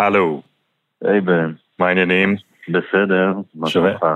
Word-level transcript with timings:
הלו, 0.00 0.42
היי 1.04 1.20
בן, 1.20 1.52
מה 1.78 1.88
העניינים? 1.88 2.36
בסדר, 2.68 3.32
מה. 3.54 3.70
שלומך? 3.70 4.06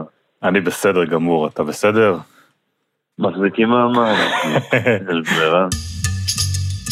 אני 0.43 0.61
בסדר 0.61 1.05
גמור, 1.05 1.47
אתה 1.47 1.63
בסדר? 1.63 2.17
מחזיקים 3.19 3.69
מעמד, 3.69 4.15
יש 5.11 5.35
ברירה. 5.37 5.69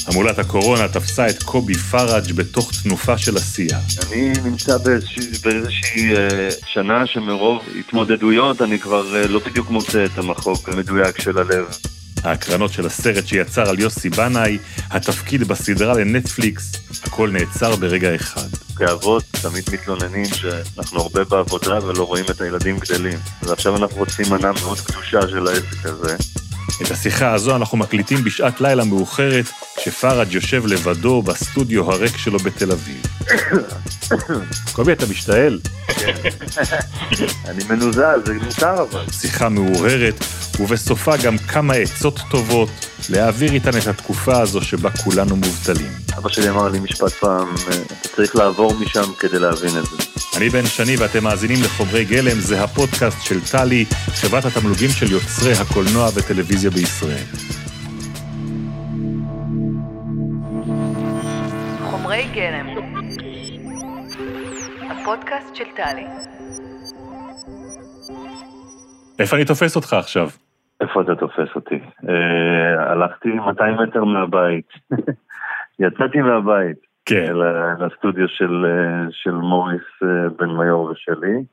המולת 0.09 0.39
הקורונה 0.39 0.89
תפסה 0.89 1.29
את 1.29 1.43
קובי 1.43 1.75
פראג' 1.75 2.33
בתוך 2.37 2.71
תנופה 2.83 3.19
של 3.19 3.37
עשייה. 3.37 3.79
אני 4.07 4.33
נמצא 4.45 4.79
באיזושהי, 4.85 5.25
באיזושהי 5.45 6.17
אה, 6.17 6.49
שנה 6.67 7.07
שמרוב 7.07 7.63
התמודדויות 7.79 8.63
אני 8.63 8.79
כבר 8.79 9.17
אה, 9.17 9.29
לא 9.29 9.41
בדיוק 9.47 9.71
מוצא 9.71 10.05
את 10.05 10.19
המחוק 10.19 10.69
המדויק 10.69 11.21
של 11.21 11.39
הלב. 11.39 11.67
ההקרנות 12.25 12.73
של 12.73 12.87
הסרט 12.87 13.27
שיצר 13.27 13.69
על 13.69 13.81
יוסי 13.81 14.11
בנאי, 14.11 14.59
התפקיד 14.91 15.45
בסדרה 15.45 15.95
לנטפליקס, 15.95 16.73
הכל 17.05 17.31
נעצר 17.31 17.77
ברגע 17.77 18.15
אחד. 18.15 18.49
כאבות 18.77 19.25
תמיד 19.43 19.65
מתלוננים 19.73 20.25
שאנחנו 20.25 21.01
הרבה 21.01 21.25
בעבודה 21.25 21.87
ולא 21.87 22.05
רואים 22.05 22.25
את 22.31 22.41
הילדים 22.41 22.79
גדלים. 22.79 23.19
ועכשיו 23.43 23.77
אנחנו 23.77 23.97
רוצים 23.99 24.27
מנה 24.31 24.53
מאוד 24.53 24.81
קדושה 24.81 25.29
של 25.29 25.47
העסק 25.47 25.87
הזה. 25.87 26.17
את 26.83 26.91
השיחה 26.91 27.33
הזו 27.33 27.57
אנחנו 27.57 27.79
מקליטים 27.79 28.25
בשעת 28.25 28.61
לילה 28.61 28.85
מאוחרת, 28.85 29.45
כשפראג' 29.83 30.33
יושב 30.33 30.67
לבדו 30.67 31.23
בסטודיו 31.23 31.93
הריק 31.93 32.17
שלו 32.17 32.39
בתל 32.39 32.73
אביב. 32.73 33.03
קובי, 34.73 34.93
אתה 34.93 35.07
משתעל? 35.07 35.59
אני 37.45 37.65
מנוזל, 37.69 38.21
זה 38.27 38.35
מותר 38.35 38.83
אבל. 38.83 39.05
שיחה 39.21 39.49
מאוהרת, 39.49 40.25
ובסופה 40.61 41.17
גם 41.17 41.39
כמה 41.39 41.75
עצות 41.75 42.21
טובות 42.31 42.69
להעביר 43.09 43.53
איתן 43.53 43.79
את 43.79 43.87
התקופה 43.87 44.41
הזו 44.41 44.63
שבה 44.63 44.91
כולנו 44.91 45.37
מובטלים. 45.37 45.93
אבא 46.19 46.29
שלי 46.29 46.51
אמר 46.51 46.69
לי 46.69 46.81
משפט 46.81 47.13
פעם, 47.13 47.49
אה, 47.49 47.77
אתה 48.01 48.09
צריך 48.17 48.37
לעבור 48.37 48.75
משם 48.75 49.13
כדי 49.19 49.39
להבין 49.39 49.79
את 49.79 49.85
זה. 49.85 49.97
אני 50.37 50.51
בן 50.51 50.67
שני 50.67 50.97
ואתם 50.97 51.25
מאזינים 51.25 51.63
לחומרי 51.63 52.05
גלם, 52.05 52.41
זה 52.41 52.65
הפודקאסט 52.65 53.23
של 53.23 53.41
טלי, 53.41 53.85
חברת 54.15 54.45
התמלוגים 54.45 54.91
של 54.91 55.13
יוצרי 55.13 55.53
הקולנוע 55.53 56.11
וטלוויזיה 56.15 56.71
בישראל. 56.71 57.25
חומרי 62.13 62.35
גלם. 62.35 62.67
הפודקאסט 64.91 65.55
של 65.55 65.65
טלי. 65.77 66.07
איפה 69.19 69.37
אני 69.37 69.45
תופס 69.45 69.77
אותך 69.77 69.93
עכשיו? 69.93 70.27
איפה 70.81 71.01
אתה 71.03 71.15
תופס 71.15 71.49
אותי? 71.55 71.81
אה, 72.09 72.93
הלכתי 72.93 73.29
200 73.29 73.77
מטר 73.77 74.05
מהבית. 74.05 74.69
יצאתי 75.85 76.21
מהבית 76.21 76.77
כן. 77.07 77.33
לסטודיו 77.79 78.29
של, 78.29 78.67
אה, 78.69 79.07
של 79.11 79.35
מוריס 79.35 80.03
אה, 80.03 80.29
בן 80.39 80.51
מיור 80.51 80.85
ושלי, 80.85 81.45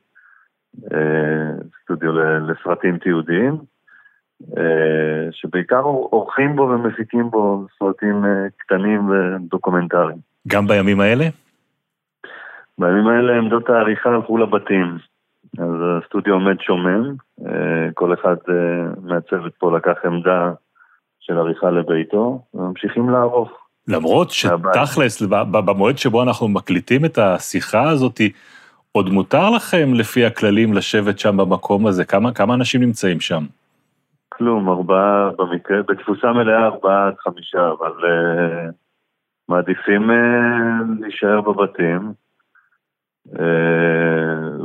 אה, 0.92 1.52
סטודיו 1.82 2.12
לסרטים 2.40 2.98
תיעודיים, 2.98 3.56
שבעיקר 5.30 5.82
עורכים 5.82 6.56
בו 6.56 6.62
ומפיקים 6.62 7.30
בו 7.30 7.66
סרטים 7.78 8.24
קטנים 8.56 9.10
ודוקומנטריים. 9.10 10.29
גם 10.48 10.66
בימים 10.66 11.00
האלה? 11.00 11.24
בימים 12.78 13.06
האלה 13.06 13.38
עמדות 13.38 13.68
העריכה 13.68 14.10
הלכו 14.10 14.38
לבתים. 14.38 14.98
אז 15.58 15.74
הסטודיו 15.98 16.34
עומד 16.34 16.60
שומם, 16.60 17.14
אה, 17.46 17.92
כל 17.94 18.14
אחד 18.14 18.36
אה, 18.48 18.54
מהצוות 19.02 19.52
פה 19.58 19.76
לקח 19.76 20.04
עמדה 20.04 20.52
של 21.20 21.38
עריכה 21.38 21.70
לביתו, 21.70 22.42
וממשיכים 22.54 23.10
לערוך. 23.10 23.50
למרות. 23.88 24.30
שתכלס, 24.30 25.22
במועד 25.50 25.98
שבו 25.98 26.22
אנחנו 26.22 26.48
מקליטים 26.48 27.04
את 27.04 27.18
השיחה 27.18 27.90
הזאת, 27.90 28.20
עוד 28.92 29.08
מותר 29.10 29.50
לכם 29.50 29.94
לפי 29.94 30.24
הכללים 30.24 30.72
לשבת 30.72 31.18
שם 31.18 31.36
במקום 31.36 31.86
הזה? 31.86 32.04
כמה, 32.04 32.32
כמה 32.32 32.54
אנשים 32.54 32.80
נמצאים 32.80 33.20
שם? 33.20 33.44
כלום, 34.28 34.68
ארבעה 34.68 35.30
במקרה, 35.38 35.82
בתפוסה 35.88 36.32
מלאה 36.32 36.66
ארבעה 36.66 37.06
עד 37.06 37.14
חמישה, 37.18 37.68
אבל 37.78 37.92
uh, 37.92 38.72
מעדיפים 39.50 40.10
uh, 40.10 41.00
להישאר 41.00 41.40
בבתים. 41.40 42.12
Uh, 43.28 43.40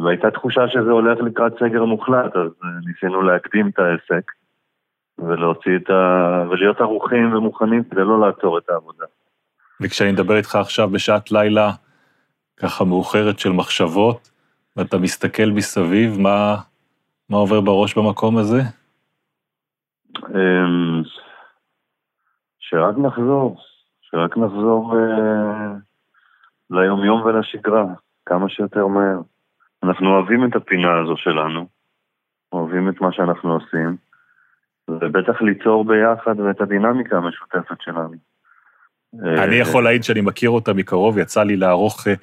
והייתה 0.04 0.32
תחושה 0.32 0.68
שזה 0.68 0.92
הולך 0.92 1.20
לקראת 1.20 1.54
סגר 1.60 1.86
מוחלט, 1.86 2.36
אז 2.36 2.52
uh, 2.62 2.66
ניסינו 2.88 3.22
להקדים 3.22 3.68
את 3.68 3.80
העסק 3.80 4.32
ולהוציא 5.20 5.76
את 5.76 5.90
ה... 5.90 6.44
ולהיות 6.50 6.82
ערוכים 6.82 7.34
ומוכנים 7.34 7.84
כדי 7.84 8.02
לא 8.02 8.20
לעצור 8.20 8.58
את 8.58 8.70
העבודה. 8.70 9.06
וכשאני 9.82 10.12
מדבר 10.12 10.38
איתך 10.38 10.56
עכשיו 10.56 10.90
בשעת 10.90 11.32
לילה 11.32 11.72
ככה 12.58 12.84
מאוחרת 12.84 13.40
של 13.40 13.52
מחשבות, 13.52 14.32
ואתה 14.76 14.98
מסתכל 14.98 15.46
מסביב, 15.54 16.20
מה, 16.20 16.56
מה 17.30 17.38
עובר 17.38 17.62
בראש 17.62 17.98
במקום 17.98 18.38
הזה? 18.38 18.62
אמ, 20.18 21.04
שרק 22.60 22.98
נחזור, 22.98 23.58
שרק 24.16 24.38
נחזור 24.38 24.98
אה, 24.98 25.72
ליומיום 26.70 27.22
ולשגרה, 27.22 27.86
כמה 28.26 28.50
שיותר 28.50 28.88
מהר. 28.88 29.20
אנחנו 29.84 30.10
אוהבים 30.10 30.46
את 30.46 30.56
הפינה 30.56 31.00
הזו 31.00 31.18
שלנו, 31.18 31.68
אוהבים 32.54 32.90
את 32.90 33.02
מה 33.02 33.12
שאנחנו 33.12 33.54
עושים, 33.54 33.96
ובטח 34.88 35.42
ליצור 35.42 35.86
ביחד 35.86 36.40
ואת 36.40 36.62
הדינמיקה 36.62 37.18
המשותפת 37.18 37.82
שלנו. 37.82 38.14
אני 39.24 39.56
אה, 39.56 39.62
יכול 39.62 39.84
להעיד 39.84 40.04
שאני 40.04 40.22
מכיר 40.22 40.50
אותה 40.50 40.74
מקרוב, 40.74 41.18
יצא 41.18 41.44
לי 41.44 41.58
לערוך 41.58 42.08
אה, 42.08 42.14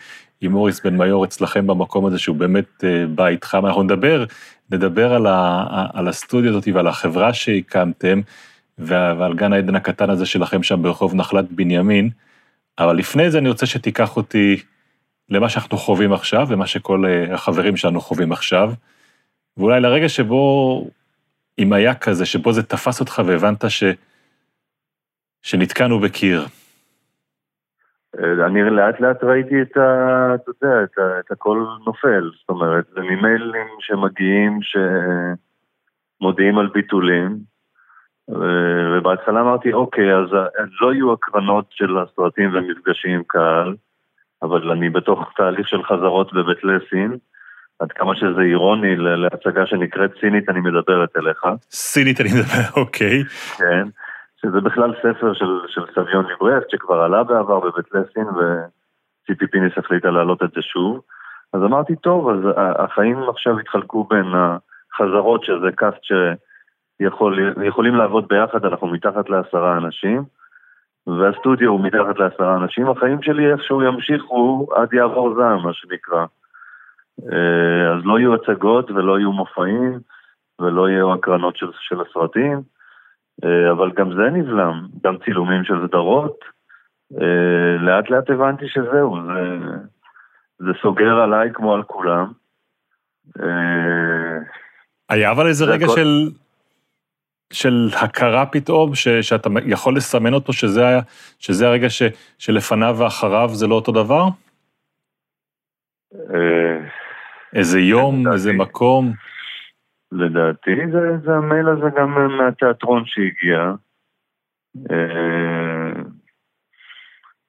עם 0.41 0.53
מוריס 0.53 0.87
בן 0.87 0.97
מיור 0.97 1.25
אצלכם 1.25 1.67
במקום 1.67 2.07
הזה, 2.07 2.19
שהוא 2.19 2.37
באמת 2.37 2.85
בית 3.15 3.45
חם. 3.45 3.67
אנחנו 3.67 3.83
נדבר, 3.83 4.25
נדבר 4.71 5.15
על, 5.15 5.27
ה, 5.27 5.67
על 5.95 6.09
הסטודיו 6.09 6.51
הזאת 6.51 6.69
ועל 6.75 6.87
החברה 6.87 7.33
שהקמתם, 7.33 8.21
ועל 8.79 9.35
גן 9.35 9.53
העדן 9.53 9.75
הקטן 9.75 10.11
הזה 10.11 10.27
שלכם 10.27 10.63
שם 10.63 10.83
ברחוב 10.83 11.15
נחלת 11.15 11.53
בנימין, 11.53 12.11
אבל 12.79 12.97
לפני 12.97 13.31
זה 13.31 13.39
אני 13.39 13.49
רוצה 13.49 13.67
שתיקח 13.67 14.17
אותי 14.17 14.63
למה 15.29 15.49
שאנחנו 15.49 15.77
חווים 15.79 16.13
עכשיו, 16.13 16.47
ומה 16.49 16.67
שכל 16.67 17.05
אה, 17.07 17.35
החברים 17.35 17.77
שלנו 17.77 18.01
חווים 18.01 18.33
עכשיו, 18.33 18.73
ואולי 19.57 19.81
לרגע 19.81 20.09
שבו, 20.09 20.85
אם 21.59 21.73
היה 21.73 21.95
כזה, 21.95 22.27
שבו 22.27 22.53
זה 22.53 22.63
תפס 22.63 23.01
אותך 23.01 23.23
והבנת 23.27 23.65
ש... 23.69 23.85
שנתקענו 25.43 26.01
בקיר. 26.01 26.47
אה, 28.19 28.47
אני 28.47 28.63
לאט 28.63 29.01
לאט 29.01 29.25
ראיתי 29.25 29.63
את 29.63 29.77
ה... 29.77 30.35
אתה 30.35 30.51
יודע, 30.51 30.83
את, 30.85 30.99
ה, 30.99 31.21
את 31.21 31.31
הכל 31.31 31.67
נופל, 31.87 32.31
זאת 32.41 32.49
אומרת, 32.49 32.85
זה 32.95 33.01
ממיילים 33.01 33.67
שמגיעים, 33.81 34.59
שמודיעים 36.21 36.59
על 36.59 36.67
ביטולים, 36.75 37.52
ובהתחלה 38.33 39.41
אמרתי, 39.41 39.73
אוקיי, 39.73 40.15
אז 40.15 40.29
לא 40.81 40.93
יהיו 40.93 41.13
הקרנות 41.13 41.65
של 41.71 41.99
הסרטים 41.99 42.51
ומפגשים 42.55 43.11
עם 43.11 43.23
קהל, 43.27 43.75
אבל 44.43 44.71
אני 44.71 44.91
בתוך 44.91 45.33
תהליך 45.37 45.69
של 45.69 45.83
חזרות 45.83 46.33
בבית 46.33 46.65
לסין, 46.65 47.17
עד 47.79 47.93
כמה 47.93 48.15
שזה 48.17 48.41
אירוני 48.41 48.97
להצגה 48.97 49.67
שנקראת 49.67 50.11
סינית, 50.21 50.49
אני 50.49 50.61
מדברת 50.61 51.17
אליך. 51.17 51.47
סינית 51.71 52.21
אני 52.21 52.29
מדבר, 52.29 52.69
אוקיי. 52.83 53.25
כן, 53.59 53.89
שזה 54.43 54.61
בכלל 54.61 54.95
ספר 54.99 55.35
של, 55.35 55.59
של 55.69 55.83
סביון 55.95 56.27
ליברכט 56.27 56.71
שכבר 56.71 57.01
עלה 57.01 57.25
בעבר 57.25 57.61
בבית 57.61 57.87
לסין 57.95 58.25
וציפי 58.25 59.47
פינס 59.47 59.73
החליטה 59.77 60.11
להעלות 60.11 60.43
את 60.43 60.51
זה 60.55 60.63
שוב. 60.63 61.01
אז 61.53 61.63
אמרתי, 61.63 61.97
טוב, 61.97 62.29
אז 62.31 62.39
החיים 62.57 63.19
עכשיו 63.29 63.59
התחלקו 63.59 64.05
בין 64.05 64.27
החזרות, 64.35 65.45
שזה 65.45 65.73
קאסט 65.75 66.05
שיכולים 67.61 67.95
לעבוד 67.95 68.29
ביחד, 68.29 68.65
אנחנו 68.65 68.87
מתחת 68.87 69.31
לעשרה 69.31 69.77
אנשים, 69.77 70.25
והסטודיו 71.07 71.71
הוא 71.71 71.81
מתחת 71.81 72.19
לעשרה 72.19 72.57
אנשים, 72.57 72.89
החיים 72.89 73.23
שלי 73.23 73.53
איכשהו 73.53 73.83
ימשיכו 73.83 74.67
עד 74.77 74.93
יעבור 74.93 75.35
זעם, 75.35 75.63
מה 75.63 75.73
שנקרא. 75.73 76.27
אה, 77.33 77.93
אז 77.93 78.05
לא 78.05 78.19
יהיו 78.19 78.35
הצגות 78.35 78.91
ולא 78.91 79.19
יהיו 79.19 79.33
מופעים 79.33 80.01
ולא 80.61 80.89
יהיו 80.89 81.13
הקרנות 81.13 81.57
של, 81.57 81.71
של 81.81 82.01
הסרטים. 82.01 82.63
אה, 83.45 83.71
אבל 83.73 83.91
גם 83.97 84.15
זה 84.15 84.31
נבלם, 84.31 84.87
גם 85.05 85.17
צילומים 85.25 85.65
של 85.65 85.87
סדרות. 85.87 86.39
אה, 87.21 87.77
לאט 87.81 88.11
לאט 88.11 88.31
הבנתי 88.31 88.69
שזהו, 88.69 89.17
זה, 89.27 89.57
זה 90.59 90.71
סוגר 90.83 91.21
עליי 91.21 91.51
כמו 91.53 91.75
על 91.75 91.83
כולם. 91.83 92.33
היה 95.09 95.31
אבל 95.31 95.47
איזה 95.47 95.65
זה 95.65 95.73
רגע 95.73 95.87
הכל. 95.87 95.95
של, 95.97 96.29
של 97.53 97.89
הכרה 98.03 98.47
פתאום, 98.47 98.95
ש, 98.95 99.09
שאתה 99.09 99.49
יכול 99.67 99.97
לסמן 99.97 100.35
אותו, 100.35 100.53
שזה, 100.53 100.87
היה, 100.87 101.01
שזה 101.39 101.67
הרגע 101.67 101.91
ש, 101.91 102.03
שלפניו 102.39 102.97
ואחריו 102.99 103.49
זה 103.49 103.67
לא 103.67 103.75
אותו 103.75 103.93
דבר? 103.93 104.25
אה, 106.15 106.89
איזה 107.55 107.81
יום, 107.81 108.21
לדעתי. 108.21 108.35
איזה 108.35 108.53
מקום? 108.53 109.13
לדעתי 110.13 110.71
זה, 110.93 111.19
זה 111.25 111.33
המייל 111.33 111.69
הזה 111.69 111.87
גם 111.97 112.37
מהתיאטרון 112.39 113.03
שהגיע. 113.07 113.73
אה, 114.91 116.03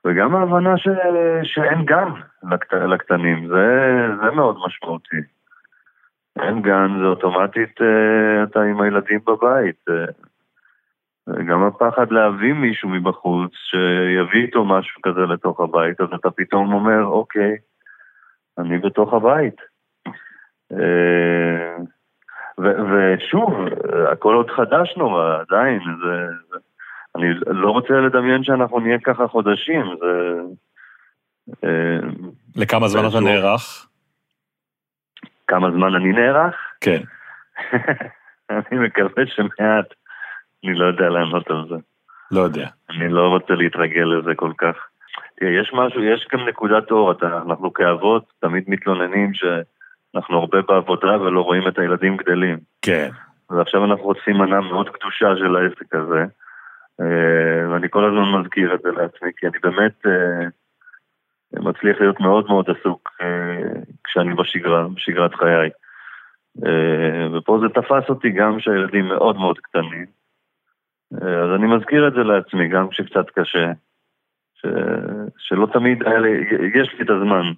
וגם 0.07 0.35
ההבנה 0.35 0.77
ש, 0.77 0.87
שאין 1.43 1.85
גן, 1.85 2.07
לקט, 2.51 2.73
לקטנים, 2.73 3.47
זה, 3.47 3.65
זה 4.21 4.31
מאוד 4.31 4.57
משמעותי. 4.65 5.17
אין 6.39 6.61
גן, 6.61 6.99
זה 6.99 7.05
אוטומטית 7.05 7.81
אה, 7.81 8.43
אתה 8.43 8.61
עם 8.61 8.81
הילדים 8.81 9.19
בבית. 9.27 9.85
אה, 9.89 11.43
גם 11.49 11.63
הפחד 11.63 12.11
להביא 12.11 12.53
מישהו 12.53 12.89
מבחוץ, 12.89 13.51
שיביא 13.53 14.41
איתו 14.41 14.65
משהו 14.65 15.01
כזה 15.01 15.19
לתוך 15.19 15.59
הבית, 15.59 16.01
אז 16.01 16.07
אתה 16.15 16.31
פתאום 16.31 16.73
אומר, 16.73 17.05
אוקיי, 17.05 17.55
אני 18.57 18.77
בתוך 18.77 19.13
הבית. 19.13 19.55
אה, 20.71 21.77
ושוב, 22.59 23.53
הכל 24.11 24.33
עוד 24.33 24.49
חדש 24.49 24.93
נורא, 24.97 25.39
עדיין, 25.39 25.79
זה, 26.03 26.27
זה, 26.49 26.57
אני 27.15 27.33
לא 27.45 27.69
רוצה 27.69 27.93
לדמיין 27.93 28.43
שאנחנו 28.43 28.79
נהיה 28.79 28.99
ככה 28.99 29.27
חודשים, 29.27 29.85
זה... 29.99 30.41
לכמה 32.55 32.87
זמן 32.87 33.07
אתה 33.09 33.19
נערך? 33.19 33.87
כמה 35.47 35.71
זמן 35.71 35.95
אני 35.95 36.11
נערך? 36.11 36.55
כן. 36.81 37.01
אני 38.49 38.79
מקווה 38.79 39.23
שמעט. 39.25 39.93
אני 40.63 40.73
לא 40.73 40.85
יודע 40.85 41.09
לענות 41.09 41.49
על 41.49 41.65
זה. 41.69 41.75
לא 42.31 42.41
יודע. 42.41 42.67
אני 42.89 43.09
לא 43.09 43.27
רוצה 43.27 43.53
להתרגל 43.53 44.03
לזה 44.03 44.31
כל 44.35 44.51
כך. 44.57 44.75
תראה, 45.39 45.51
יש 45.51 45.71
משהו, 45.73 46.03
יש 46.03 46.27
גם 46.33 46.47
נקודת 46.47 46.91
אור, 46.91 47.11
אתה, 47.11 47.39
אנחנו 47.47 47.73
כאבות 47.73 48.33
תמיד 48.39 48.63
מתלוננים 48.67 49.31
שאנחנו 49.33 50.37
הרבה 50.37 50.61
בעבודה 50.61 51.21
ולא 51.21 51.41
רואים 51.41 51.67
את 51.67 51.79
הילדים 51.79 52.17
גדלים. 52.17 52.57
כן. 52.81 53.09
ועכשיו 53.49 53.85
אנחנו 53.85 54.03
רוצים 54.03 54.37
מנה 54.37 54.61
מאוד 54.61 54.89
קדושה 54.89 55.35
של 55.37 55.55
העסק 55.55 55.95
הזה, 55.95 56.25
אה, 57.01 57.69
ואני 57.69 57.87
כל 57.89 58.05
הזמן 58.05 58.39
מזכיר 58.39 58.73
את 58.73 58.79
זה 58.83 58.89
לעצמי, 58.91 59.29
כי 59.37 59.47
אני 59.47 59.57
באמת 59.63 60.05
אה, 60.05 60.47
מצליח 61.59 61.97
להיות 61.99 62.19
מאוד 62.19 62.45
מאוד 62.47 62.65
עסוק 62.69 63.09
אה, 63.21 63.81
כשאני 64.03 64.33
בשגרה, 64.33 64.87
בשגרת 64.87 65.35
חיי. 65.35 65.69
ופה 67.33 67.59
זה 67.61 67.69
תפס 67.69 68.09
אותי 68.09 68.29
גם 68.29 68.59
שהילדים 68.59 69.07
מאוד 69.07 69.35
מאוד 69.35 69.59
קטנים. 69.59 70.05
אז 71.21 71.49
אני 71.55 71.67
מזכיר 71.75 72.07
את 72.07 72.13
זה 72.13 72.23
לעצמי, 72.23 72.67
גם 72.67 72.89
כשקצת 72.89 73.29
קשה, 73.35 73.71
ש... 74.53 74.65
שלא 75.37 75.67
תמיד 75.73 76.03
היה 76.07 76.19
לי, 76.19 76.29
יש 76.75 76.93
לי 76.97 77.05
את 77.05 77.09
הזמן 77.09 77.51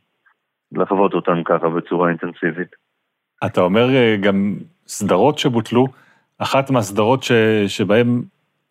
לחוות 0.72 1.14
אותם 1.14 1.44
ככה 1.44 1.70
בצורה 1.70 2.10
אינטנסיבית. 2.10 2.76
אתה 3.46 3.62
אומר 3.62 3.88
גם 4.22 4.56
סדרות 4.88 5.38
שבוטלו, 5.38 5.88
אחת 6.38 6.70
מהסדרות 6.70 7.24
ש... 7.24 7.32
שבהן 7.68 8.22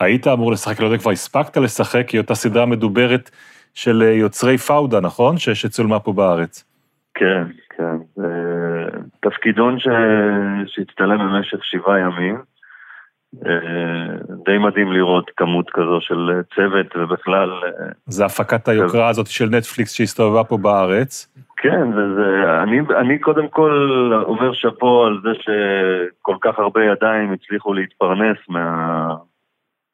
היית 0.01 0.27
אמור 0.27 0.53
לשחק, 0.53 0.81
לא 0.81 0.87
יודע, 0.87 0.99
כבר 0.99 1.11
הספקת 1.11 1.57
לשחק, 1.57 2.09
היא 2.09 2.21
אותה 2.21 2.35
סדרה 2.35 2.67
מדוברת 2.67 3.31
של 3.75 4.03
יוצרי 4.03 4.59
פאודה, 4.59 5.01
נכון? 5.01 5.39
ש... 5.39 5.51
שצולמה 5.51 6.01
פה 6.01 6.13
בארץ. 6.13 6.65
כן, 7.15 7.45
כן. 7.71 8.23
תפקידון 9.21 9.79
ש... 9.79 9.89
שהצטלם 10.67 11.19
במשך 11.19 11.65
שבעה 11.65 11.99
ימים. 11.99 12.39
אה, 13.47 14.35
די 14.45 14.59
מדהים 14.59 14.93
לראות 14.93 15.31
כמות 15.37 15.71
כזו 15.71 15.99
של 16.01 16.41
צוות 16.55 16.97
ובכלל... 16.97 17.51
אה, 17.51 17.89
זה 18.07 18.25
הפקת 18.25 18.69
היוקרה 18.69 19.09
הזאת 19.09 19.27
של 19.27 19.49
נטפליקס 19.51 19.93
שהסתובבה 19.93 20.45
פה 20.45 20.57
בארץ. 20.57 21.35
כן, 21.57 21.89
וזה, 21.89 22.63
אני, 22.63 22.81
אני 23.01 23.19
קודם 23.19 23.49
כל 23.49 23.73
אומר 24.27 24.53
שאפו 24.53 25.05
על 25.05 25.21
זה 25.23 25.31
שכל 25.35 26.37
כך 26.41 26.59
הרבה 26.59 26.85
ידיים 26.85 27.33
הצליחו 27.33 27.73
להתפרנס 27.75 28.37
מה... 28.49 29.09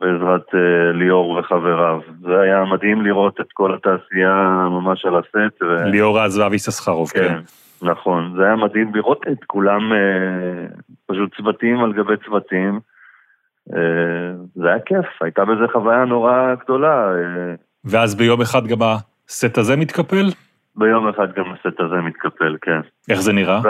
בעזרת 0.00 0.48
uh, 0.48 0.92
ליאור 0.92 1.30
וחבריו. 1.30 2.00
זה 2.20 2.40
היה 2.40 2.64
מדהים 2.64 3.02
לראות 3.02 3.40
את 3.40 3.52
כל 3.52 3.74
התעשייה 3.74 4.66
ממש 4.70 5.04
על 5.04 5.16
הסט. 5.16 5.62
ו... 5.62 5.84
ליאור 5.84 6.20
אז 6.20 6.38
ואבי 6.38 6.58
ססחרוב, 6.58 7.10
כן. 7.10 7.28
כן. 7.28 7.38
נכון, 7.82 8.34
זה 8.36 8.44
היה 8.44 8.56
מדהים 8.56 8.94
לראות 8.94 9.22
את 9.32 9.44
כולם 9.46 9.92
uh, 9.92 10.80
פשוט 11.06 11.36
צוותים 11.36 11.84
על 11.84 11.92
גבי 11.92 12.14
צוותים. 12.24 12.80
אה, 13.74 14.32
זה 14.54 14.68
היה 14.68 14.80
כיף, 14.80 15.22
הייתה 15.22 15.44
בזה 15.44 15.72
חוויה 15.72 16.04
נורא 16.04 16.54
גדולה. 16.54 17.08
אה. 17.08 17.54
ואז 17.84 18.14
ביום 18.14 18.40
אחד 18.40 18.66
גם 18.66 18.78
הסט 19.28 19.58
הזה 19.58 19.76
מתקפל? 19.76 20.26
ביום 20.76 21.08
אחד 21.08 21.32
גם 21.32 21.44
הסט 21.52 21.80
הזה 21.80 21.94
מתקפל, 21.94 22.56
כן. 22.60 22.80
איך 23.10 23.20
זה 23.20 23.32
נראה? 23.32 23.60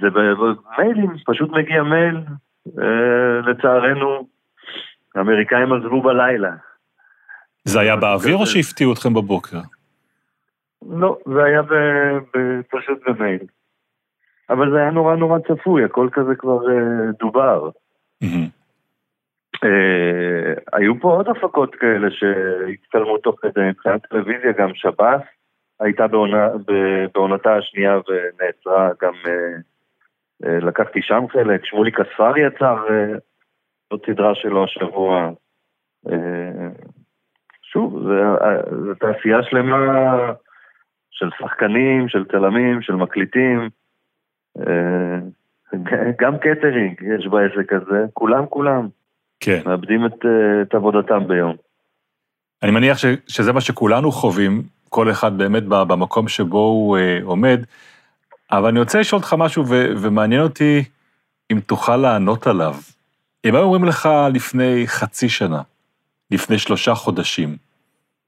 זה 0.00 0.10
במיילים, 0.10 1.10
פשוט 1.26 1.50
מגיע 1.50 1.82
מייל, 1.82 2.20
אה, 2.78 3.50
לצערנו, 3.50 4.26
האמריקאים 5.14 5.72
עזבו 5.72 6.02
בלילה. 6.02 6.50
זה 7.64 7.80
היה 7.80 7.96
באוויר 7.96 8.36
או 8.36 8.46
שהפתיעו 8.46 8.92
אתכם 8.92 9.14
בבוקר? 9.14 9.58
לא, 10.90 11.18
זה 11.34 11.44
היה 11.44 11.62
פשוט 12.70 12.98
במייל. 13.06 13.46
אבל 14.50 14.70
זה 14.70 14.76
היה 14.76 14.90
נורא 14.90 15.16
נורא 15.16 15.38
צפוי, 15.38 15.84
הכל 15.84 16.08
כזה 16.12 16.34
כבר 16.34 16.58
דובר. 17.18 17.70
אה, 19.64 20.52
היו 20.72 21.00
פה 21.00 21.12
עוד 21.14 21.28
הפקות 21.28 21.74
כאלה 21.74 22.08
שהצטלמו 22.10 23.18
תוך 23.18 23.36
כדי, 23.42 23.68
מבחינת 23.68 24.06
טלוויזיה, 24.06 24.52
גם 24.52 24.74
שב"ס 24.74 25.22
הייתה 25.80 26.06
בעונתה 27.14 27.56
השנייה 27.56 27.98
ונעצרה, 28.08 28.90
גם 29.02 29.12
אה, 29.26 29.54
אה, 30.44 30.58
לקחתי 30.60 31.02
שם 31.02 31.24
חלק, 31.32 31.64
שמוליק 31.64 32.00
אספר 32.00 32.38
יצר 32.38 32.86
עוד 33.92 34.00
סדרה 34.06 34.34
שלו 34.34 34.64
השבוע. 34.64 35.30
שוב, 37.62 38.02
זו 38.02 38.94
תעשייה 39.00 39.42
שלמה 39.42 39.86
של 41.10 41.28
שחקנים, 41.38 42.08
של 42.08 42.24
צלמים, 42.32 42.82
של 42.82 42.94
מקליטים. 42.94 43.68
גם 46.20 46.38
קטרינג 46.38 47.02
יש 47.02 47.26
בעסק 47.26 47.72
הזה, 47.72 48.04
כולם 48.12 48.46
כולם. 48.46 48.88
כן. 49.40 49.60
מאבדים 49.66 50.06
את, 50.06 50.12
אה, 50.24 50.62
את 50.62 50.74
עבודתם 50.74 51.28
ביום. 51.28 51.56
אני 52.62 52.70
מניח 52.70 52.98
ש, 52.98 53.04
שזה 53.26 53.52
מה 53.52 53.60
שכולנו 53.60 54.12
חווים, 54.12 54.62
כל 54.88 55.10
אחד 55.10 55.38
באמת 55.38 55.62
במקום 55.62 56.28
שבו 56.28 56.58
הוא 56.58 56.98
אה, 56.98 57.18
עומד, 57.22 57.60
אבל 58.52 58.68
אני 58.68 58.78
רוצה 58.78 59.00
לשאול 59.00 59.18
אותך 59.18 59.34
משהו, 59.38 59.64
ו, 59.68 59.86
ומעניין 60.02 60.40
אותי 60.40 60.84
אם 61.52 61.60
תוכל 61.60 61.96
לענות 61.96 62.46
עליו. 62.46 62.74
אם 63.44 63.54
היו 63.54 63.64
אומרים 63.64 63.84
לך 63.84 64.08
לפני 64.34 64.86
חצי 64.86 65.28
שנה, 65.28 65.62
לפני 66.30 66.58
שלושה 66.58 66.94
חודשים, 66.94 67.48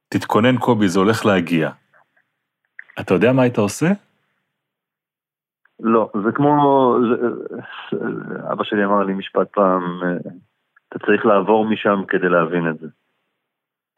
תתכונן 0.08 0.58
קובי, 0.58 0.88
זה 0.88 0.99
הולך 0.99 1.26
להגיע, 1.26 1.70
אתה 3.00 3.14
יודע 3.14 3.32
מה 3.32 3.43
היית 3.43 3.58
עושה? 3.58 3.87
לא, 5.80 6.11
זה 6.25 6.33
כמו, 6.35 6.97
אבא 8.52 8.64
שלי 8.64 8.85
אמר 8.85 9.02
לי 9.02 9.12
משפט 9.12 9.49
פעם, 9.52 10.00
אתה 10.88 10.99
צריך 11.06 11.26
לעבור 11.26 11.66
משם 11.66 12.02
כדי 12.09 12.28
להבין 12.28 12.71
את 12.71 12.78
זה. 12.78 12.87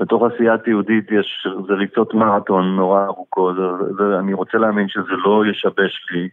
בתוך 0.00 0.22
עשיית 0.22 0.66
יהודית 0.66 1.10
יש, 1.10 1.46
זה 1.66 1.74
ריצות 1.74 2.14
מרתון 2.14 2.76
נורא 2.76 3.04
ארוכות, 3.04 3.56
ואני 3.98 4.34
רוצה 4.34 4.58
להאמין 4.58 4.88
שזה 4.88 5.12
לא 5.24 5.44
ישבש 5.50 6.06
לי 6.10 6.28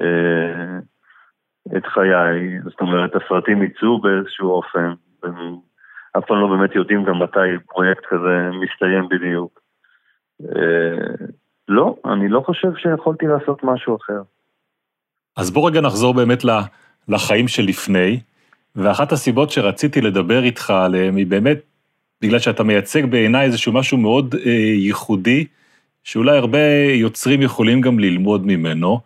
אה, 0.00 0.78
את 1.76 1.86
חיי, 1.86 2.60
זאת 2.64 2.80
אומרת, 2.80 3.10
הסרטים 3.16 3.62
יצאו 3.62 4.00
באיזשהו 4.00 4.50
אופן, 4.50 4.92
הם 5.22 5.56
אף 6.18 6.24
פעם 6.26 6.40
לא 6.40 6.46
באמת 6.46 6.74
יודעים 6.74 7.04
גם 7.04 7.22
מתי 7.22 7.64
פרויקט 7.66 8.04
כזה 8.08 8.50
מסתיים 8.60 9.08
בדיוק. 9.08 9.60
אה, 10.42 11.26
לא, 11.68 11.96
אני 12.04 12.28
לא 12.28 12.40
חושב 12.40 12.68
שיכולתי 12.76 13.26
לעשות 13.26 13.64
משהו 13.64 13.96
אחר. 13.96 14.22
אז 15.36 15.50
בוא 15.50 15.70
רגע 15.70 15.80
נחזור 15.80 16.14
באמת 16.14 16.42
לחיים 17.08 17.48
שלפני, 17.48 18.20
ואחת 18.76 19.12
הסיבות 19.12 19.50
שרציתי 19.50 20.00
לדבר 20.00 20.42
איתך 20.42 20.70
עליהם 20.70 21.16
היא 21.16 21.26
באמת 21.26 21.58
בגלל 22.22 22.38
שאתה 22.38 22.62
מייצג 22.62 23.04
בעיניי 23.04 23.46
איזשהו 23.46 23.72
משהו 23.72 23.98
מאוד 23.98 24.34
אה, 24.34 24.50
ייחודי, 24.76 25.46
שאולי 26.04 26.38
הרבה 26.38 26.58
יוצרים 26.92 27.42
יכולים 27.42 27.80
גם 27.80 27.98
ללמוד 27.98 28.46
ממנו. 28.46 29.00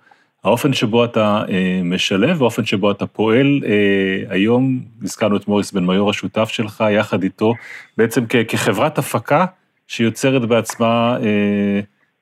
האופן 0.45 0.73
שבו 0.73 1.05
אתה 1.05 1.43
אה, 1.49 1.81
משלב, 1.85 2.43
האופן 2.43 2.65
שבו 2.65 2.91
אתה 2.91 3.07
פועל, 3.07 3.61
אה, 3.67 4.23
היום 4.29 4.81
הזכרנו 5.03 5.37
את 5.37 5.49
מוריס 5.49 5.73
בן 5.73 5.87
מיור 5.87 6.11
השותף 6.11 6.49
שלך, 6.49 6.85
יחד 6.91 7.23
איתו, 7.23 7.55
בעצם 7.97 8.25
כ- 8.29 8.37
כחברת 8.49 8.99
הפקה 8.99 9.47
שיוצרת 9.87 10.43
בעצמה 10.43 11.17
אה, 11.23 11.81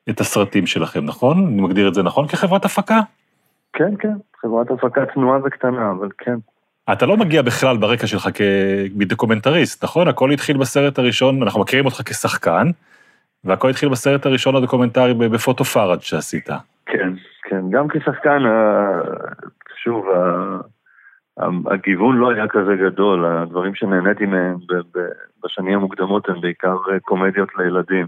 את 0.09 0.21
הסרטים 0.21 0.67
שלכם, 0.67 1.05
נכון? 1.05 1.47
אני 1.47 1.63
מגדיר 1.63 1.89
את 1.89 1.95
זה 1.95 2.03
נכון 2.03 2.29
כחברת 2.29 2.65
הפקה? 2.65 3.01
כן, 3.73 3.95
כן, 3.99 4.15
חברת 4.41 4.71
הפקה 4.71 5.01
צנועה 5.15 5.39
וקטנה, 5.45 5.91
אבל 5.99 6.09
כן. 6.19 6.37
אתה 6.93 7.07
לא 7.07 7.17
מגיע 7.17 7.43
בכלל 7.43 7.77
ברקע 7.77 8.07
שלך 8.07 8.29
כדוקומנטריסט, 8.99 9.85
נכון? 9.85 10.09
הכל 10.09 10.31
התחיל 10.31 10.57
בסרט 10.57 10.99
הראשון, 10.99 11.43
אנחנו 11.43 11.61
מכירים 11.61 11.85
אותך 11.85 12.03
כשחקן, 12.05 12.71
והכל 13.45 13.71
התחיל 13.71 13.89
בסרט 13.89 14.27
הראשון 14.27 14.57
הדוקומנטרי 14.57 15.15
בפוטו 15.15 15.65
פרג' 15.65 16.03
שעשית. 16.03 16.49
כן, 16.87 17.13
כן, 17.57 17.71
גם 17.71 17.89
כשחקן, 17.89 18.47
אה, 18.47 19.01
שוב, 19.85 20.07
הגיוון 21.67 22.17
לא 22.17 22.31
היה 22.31 22.49
כזה 22.49 22.77
גדול, 22.77 23.25
הדברים 23.25 23.75
שנהניתי 23.75 24.27
מהם 24.27 24.57
בשנים 25.45 25.79
המוקדמות 25.79 26.29
הם 26.29 26.41
בעיקר 26.41 26.77
קומדיות 27.03 27.49
לילדים. 27.59 28.07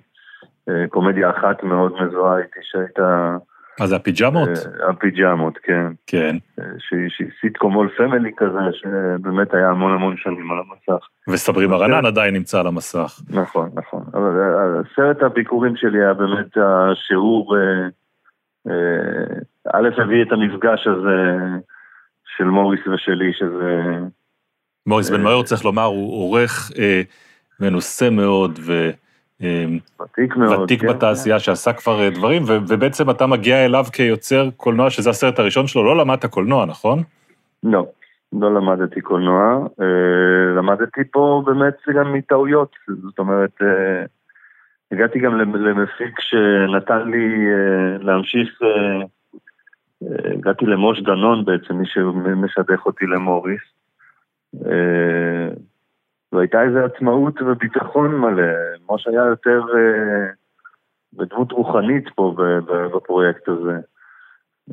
אה, 0.69 0.89
קומדיה 0.89 1.31
אחת 1.31 1.63
מאוד 1.63 1.93
מזוהה 2.03 2.39
איתי 2.39 2.61
שהייתה... 2.63 3.37
מה 3.81 3.87
זה 3.87 3.97
הפיג'מות? 3.97 4.49
אה, 4.49 4.89
הפיג'מות, 4.91 5.59
כן. 5.63 5.87
כן. 6.07 6.37
אה, 6.61 6.65
שהיא 6.79 7.29
סיטקום 7.41 7.77
all 7.77 7.89
family 7.97 8.31
כזה, 8.37 8.59
שבאמת 8.73 9.55
היה 9.55 9.69
המון 9.69 9.93
המון 9.93 10.17
שנים 10.17 10.51
על 10.51 10.59
המסך. 10.59 11.07
וסברי 11.29 11.67
מרנן 11.67 12.07
עדיין 12.07 12.35
נמצא 12.35 12.61
על 12.61 12.67
המסך. 12.67 13.21
נכון, 13.31 13.71
נכון. 13.75 14.03
אבל 14.15 14.41
אה, 14.41 14.83
סרט 14.97 15.23
הביקורים 15.23 15.77
שלי 15.77 15.99
היה 16.05 16.15
באמת 16.15 16.57
השיעור, 16.57 17.57
אה, 17.57 17.61
אה, 17.61 17.89
א' 19.75 19.89
הביא 20.03 20.23
את 20.23 20.33
המפגש 20.33 20.87
הזה 20.87 21.39
של 22.37 22.45
מוריס 22.45 22.81
ושלי, 22.87 23.33
שזה... 23.33 23.99
מוריס 24.87 25.11
בן 25.11 25.23
מאור, 25.23 25.45
צריך 25.45 25.65
לומר, 25.65 25.85
הוא 25.85 26.23
עורך 26.23 26.71
אה, 26.79 27.03
מנוסה 27.61 28.11
מאוד 28.11 28.59
ו... 28.63 28.91
אה, 29.43 29.65
ותיק 30.03 30.37
מאוד. 30.37 30.61
ותיק 30.61 30.81
כן. 30.81 30.89
בתעשייה 30.89 31.39
שעשה 31.39 31.73
כבר 31.73 32.01
אה, 32.01 32.11
דברים, 32.11 32.43
ו- 32.43 32.59
ובעצם 32.69 33.11
אתה 33.11 33.27
מגיע 33.27 33.65
אליו 33.65 33.85
כיוצר 33.93 34.49
קולנוע, 34.57 34.91
שזה 34.91 35.11
הסרט 35.11 35.39
הראשון 35.39 35.67
שלו, 35.67 35.85
לא 35.85 35.97
למדת 35.97 36.27
קולנוע, 36.27 36.67
נכון? 36.67 36.99
לא, 37.63 37.87
לא 38.33 38.55
למדתי 38.55 39.01
קולנוע. 39.01 39.67
אה, 39.81 40.55
למדתי 40.57 41.01
פה 41.13 41.43
באמת 41.47 41.75
גם 41.95 42.13
מטעויות. 42.13 42.77
זאת 43.03 43.19
אומרת, 43.19 43.63
אה, 43.63 44.05
הגעתי 44.93 45.19
גם 45.19 45.39
למ- 45.39 45.57
למפיק 45.57 46.21
שנתן 46.21 47.11
לי 47.11 47.47
אה, 47.53 47.99
להמשיך, 48.01 48.59
אה, 48.63 49.01
אה, 50.03 50.33
הגעתי 50.33 50.67
למוש 50.67 51.01
דנון 51.01 51.45
בעצם, 51.45 51.75
מי 51.75 51.87
שמשדך 51.87 52.87
אותי 52.87 53.07
למוריס. 53.07 53.61
והייתה 56.33 56.63
איזו 56.63 56.79
עצמאות 56.79 57.43
וביטחון 57.43 58.15
מלא. 58.21 58.53
מוש 58.87 59.07
היה 59.07 59.25
יותר 59.25 59.63
בדמות 61.13 61.53
רוחנית 61.53 62.05
פה 62.15 62.35
בפרויקט 62.95 63.49
הזה. 63.49 63.79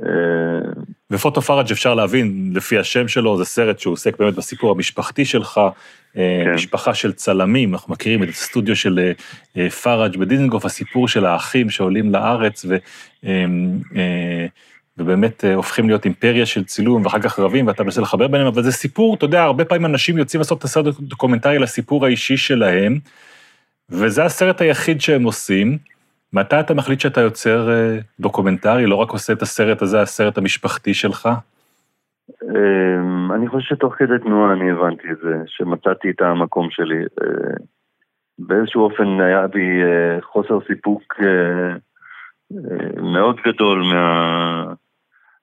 אה, 0.03 0.71
ופוטו 1.11 1.41
פראג' 1.41 1.71
אפשר 1.71 1.93
להבין, 1.93 2.51
לפי 2.55 2.77
השם 2.77 3.07
שלו, 3.07 3.37
זה 3.37 3.45
סרט 3.45 3.79
שהוא 3.79 3.93
עוסק 3.93 4.19
באמת 4.19 4.35
בסיפור 4.35 4.71
המשפחתי 4.71 5.25
שלך, 5.25 5.61
אה, 6.17 6.41
כן. 6.45 6.53
משפחה 6.53 6.93
של 6.93 7.13
צלמים, 7.13 7.73
אנחנו 7.73 7.93
מכירים 7.93 8.23
את 8.23 8.29
הסטודיו 8.29 8.75
של 8.75 9.11
אה, 9.57 9.69
פראג' 9.69 10.17
בדיזנגוף, 10.17 10.65
הסיפור 10.65 11.07
של 11.07 11.25
האחים 11.25 11.69
שעולים 11.69 12.11
לארץ, 12.11 12.65
ו, 12.69 12.75
ובאמת 14.97 15.43
הופכים 15.55 15.87
להיות 15.87 16.05
אימפריה 16.05 16.45
של 16.45 16.63
צילום, 16.63 17.05
ואחר 17.05 17.19
כך 17.19 17.39
רבים, 17.39 17.67
ואתה 17.67 17.83
מנסה 17.83 18.01
לחבר 18.01 18.27
ביניהם, 18.27 18.47
אבל 18.47 18.63
זה 18.63 18.71
סיפור, 18.71 19.15
אתה 19.15 19.25
יודע, 19.25 19.43
הרבה 19.43 19.65
פעמים 19.65 19.85
אנשים 19.85 20.17
יוצאים 20.17 20.39
לעשות 20.39 20.59
את 20.59 20.63
הסרט 20.63 20.85
הדוקומנטרי 20.99 21.59
לסיפור 21.59 22.05
האישי 22.05 22.37
שלהם, 22.37 22.99
וזה 23.89 24.25
הסרט 24.25 24.61
היחיד 24.61 25.01
שהם 25.01 25.23
עושים. 25.23 25.77
מתי 26.35 26.59
אתה 26.59 26.73
מחליט 26.73 26.99
שאתה 26.99 27.21
יוצר 27.21 27.69
אה, 27.69 27.97
דוקומנטרי, 28.19 28.85
לא 28.85 28.95
רק 28.95 29.09
עושה 29.09 29.33
את 29.33 29.41
הסרט 29.41 29.81
הזה, 29.81 30.01
הסרט 30.01 30.37
המשפחתי 30.37 30.93
שלך? 30.93 31.29
אמ, 32.43 33.31
אני 33.31 33.47
חושב 33.47 33.75
שתוך 33.75 33.95
כדי 33.97 34.19
תנועה 34.23 34.53
אני 34.53 34.71
הבנתי 34.71 35.07
את 35.11 35.17
זה, 35.17 35.35
שמצאתי 35.45 36.09
את 36.09 36.21
המקום 36.21 36.67
שלי. 36.71 36.97
אה, 36.97 37.55
באיזשהו 38.39 38.83
אופן 38.83 39.21
היה 39.21 39.47
בי 39.47 39.83
אה, 39.83 40.21
חוסר 40.21 40.59
סיפוק 40.67 41.13
מאוד 43.01 43.35
גדול 43.47 43.83
מה... 43.93 44.73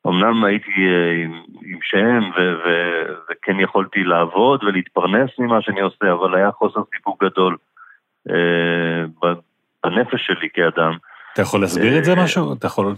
אמנם 0.07 0.45
הייתי 0.45 0.71
עם, 1.25 1.79
שם 1.83 2.21
ו- 2.37 2.55
ו- 2.65 3.13
וכן 3.31 3.61
יכולתי 3.61 4.05
לעבוד 4.05 4.65
ולהתפרנס 4.65 5.31
ממה 5.39 5.63
שאני 5.63 5.81
עושה, 5.81 6.13
אבל 6.13 6.35
היה 6.35 6.51
חוסר 6.51 6.81
סיפוק 6.95 7.25
גדול 7.25 7.57
בנפש 9.85 10.27
שלי 10.27 10.49
כאדם. 10.55 10.93
אתה 11.33 11.43
יכול 11.43 11.61
להסביר 11.61 11.99
את 11.99 12.05
זה 12.05 12.13
אה, 12.13 12.25
משהו? 12.25 12.53
אתה 12.53 12.67
יכול... 12.67 12.95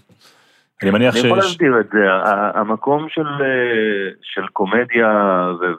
אני 0.82 0.90
מניח 0.90 1.14
אני 1.14 1.26
יכול 1.26 1.40
שיש... 1.40 1.50
להסביר 1.50 1.80
את 1.80 1.88
זה, 1.92 1.98
המקום 2.54 3.08
של, 3.08 3.26
אה, 3.26 4.10
של 4.22 4.46
קומדיה 4.46 5.08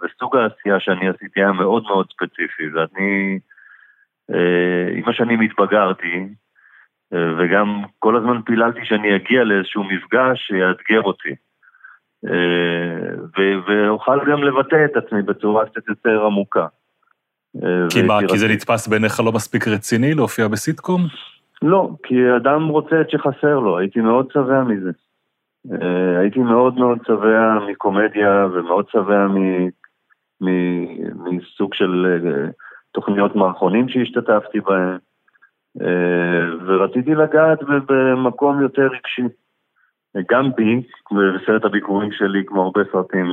וסוג 0.03 0.35
העשייה 0.35 0.79
שאני 0.79 1.09
עשיתי 1.09 1.39
היה 1.39 1.51
מאוד 1.51 1.83
מאוד 1.83 2.07
ספציפי, 2.13 2.63
ואני 2.74 3.39
אה, 4.33 4.97
עם 4.97 5.09
השנים 5.09 5.41
התבגרתי, 5.41 6.27
וגם 7.12 7.83
כל 8.00 8.17
הזמן 8.17 8.41
פיללתי 8.45 8.79
שאני 8.83 9.15
אגיע 9.15 9.43
לאיזשהו 9.43 9.83
מפגש 9.83 10.47
שיאתגר 10.47 11.01
אותי. 11.01 11.35
ואוכל 13.67 14.31
גם 14.31 14.43
לבטא 14.43 14.85
את 14.85 14.97
עצמי 14.97 15.21
בצורה 15.21 15.65
קצת 15.65 15.88
יותר 15.88 16.25
עמוקה. 16.25 16.67
אה, 17.63 17.89
כי 17.89 18.01
מה, 18.01 18.19
כי 18.27 18.38
זה. 18.38 18.47
נתפס 18.47 18.88
בעיניך 18.88 19.19
לא 19.19 19.31
מספיק 19.31 19.67
רציני 19.67 20.13
להופיע 20.13 20.47
בסיטקום? 20.47 21.01
לא, 21.62 21.89
כי 22.03 22.15
אדם 22.38 22.67
רוצה 22.67 23.01
את 23.01 23.09
שחסר 23.09 23.59
לו, 23.59 23.77
הייתי 23.77 24.01
מאוד 24.01 24.31
שבע 24.33 24.63
מזה. 24.63 24.91
אה, 25.71 26.19
הייתי 26.19 26.39
מאוד 26.39 26.77
מאוד 26.77 26.97
שבע 27.07 27.59
מקומדיה 27.69 28.47
ומאוד 28.53 28.85
שבע 28.89 29.27
מ- 29.27 29.69
מ- 30.41 31.35
מסוג 31.35 31.74
של 31.74 32.05
אה, 32.05 32.50
תוכניות 32.91 33.35
מערכונים 33.35 33.89
שהשתתפתי 33.89 34.59
בהן, 34.59 34.97
ורציתי 36.65 37.15
לגעת 37.15 37.59
במקום 37.63 38.62
יותר 38.62 38.81
רגשי. 38.81 39.35
גם 40.31 40.51
בי, 40.55 40.81
בסרט 41.12 41.65
הביקורים 41.65 42.12
שלי, 42.12 42.43
כמו 42.45 42.63
הרבה 42.63 42.81
סרטים, 42.91 43.25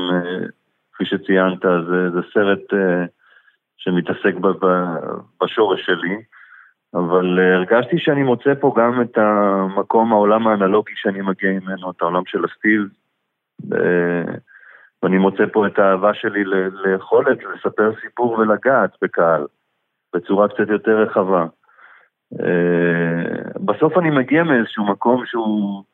כפי 0.92 1.04
שציינת, 1.04 1.62
זה, 1.62 2.10
זה 2.10 2.20
סרט 2.34 2.60
שמתעסק 3.84 4.34
ב- 4.34 4.64
ב- 4.66 5.18
בשורש 5.42 5.86
שלי. 5.86 6.22
אבל 6.94 7.38
uh, 7.38 7.42
הרגשתי 7.42 7.98
שאני 7.98 8.22
מוצא 8.22 8.54
פה 8.60 8.74
גם 8.76 9.02
את 9.02 9.18
המקום, 9.18 10.12
העולם 10.12 10.46
האנלוגי 10.46 10.92
שאני 10.96 11.20
מגיע 11.20 11.50
ממנו, 11.50 11.90
את 11.90 12.02
העולם 12.02 12.22
של 12.26 12.44
הסטיל, 12.44 12.88
uh, 13.62 14.38
ואני 15.02 15.18
מוצא 15.18 15.44
פה 15.52 15.66
את 15.66 15.78
האהבה 15.78 16.14
שלי 16.14 16.44
ליכולת 16.84 17.38
לספר 17.44 17.92
סיפור 18.02 18.32
ולגעת 18.32 18.90
בקהל, 19.02 19.46
בצורה 20.14 20.48
קצת 20.48 20.68
יותר 20.68 20.98
רחבה. 21.02 21.46
Uh, 22.34 23.58
בסוף 23.60 23.98
אני 23.98 24.10
מגיע 24.10 24.42
מאיזשהו 24.42 24.84
מקום 24.86 25.26
שהוא 25.26 25.84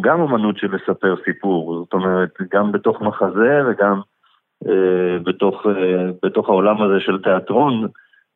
גם 0.00 0.20
אמנות 0.20 0.58
של 0.58 0.74
לספר 0.74 1.14
סיפור, 1.24 1.84
זאת 1.84 1.92
אומרת, 1.92 2.30
גם 2.52 2.72
בתוך 2.72 3.00
מחזה 3.00 3.60
וגם 3.68 4.00
בתוך, 5.24 5.66
uh, 5.66 5.70
בתוך 6.22 6.48
העולם 6.48 6.82
הזה 6.82 7.00
של 7.00 7.22
תיאטרון, 7.22 7.88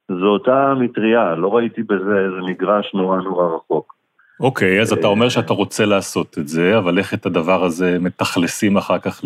זו 0.08 0.26
אותה 0.26 0.74
מטריה, 0.74 1.34
לא 1.34 1.56
ראיתי 1.56 1.82
בזה 1.82 2.18
איזה 2.18 2.40
מגרש 2.46 2.94
נורא 2.94 3.20
נורא 3.20 3.56
רחוק. 3.56 3.94
אוקיי, 4.40 4.80
אז 4.80 4.92
אתה 4.92 5.06
אה, 5.06 5.10
אומר 5.10 5.28
שאתה 5.28 5.52
רוצה 5.52 5.84
לעשות 5.84 6.38
את 6.38 6.48
זה, 6.48 6.78
אבל 6.78 6.98
איך 6.98 7.14
את 7.14 7.26
הדבר 7.26 7.64
הזה 7.64 7.98
מתכלסים 8.00 8.76
אחר 8.76 8.98
כך 8.98 9.20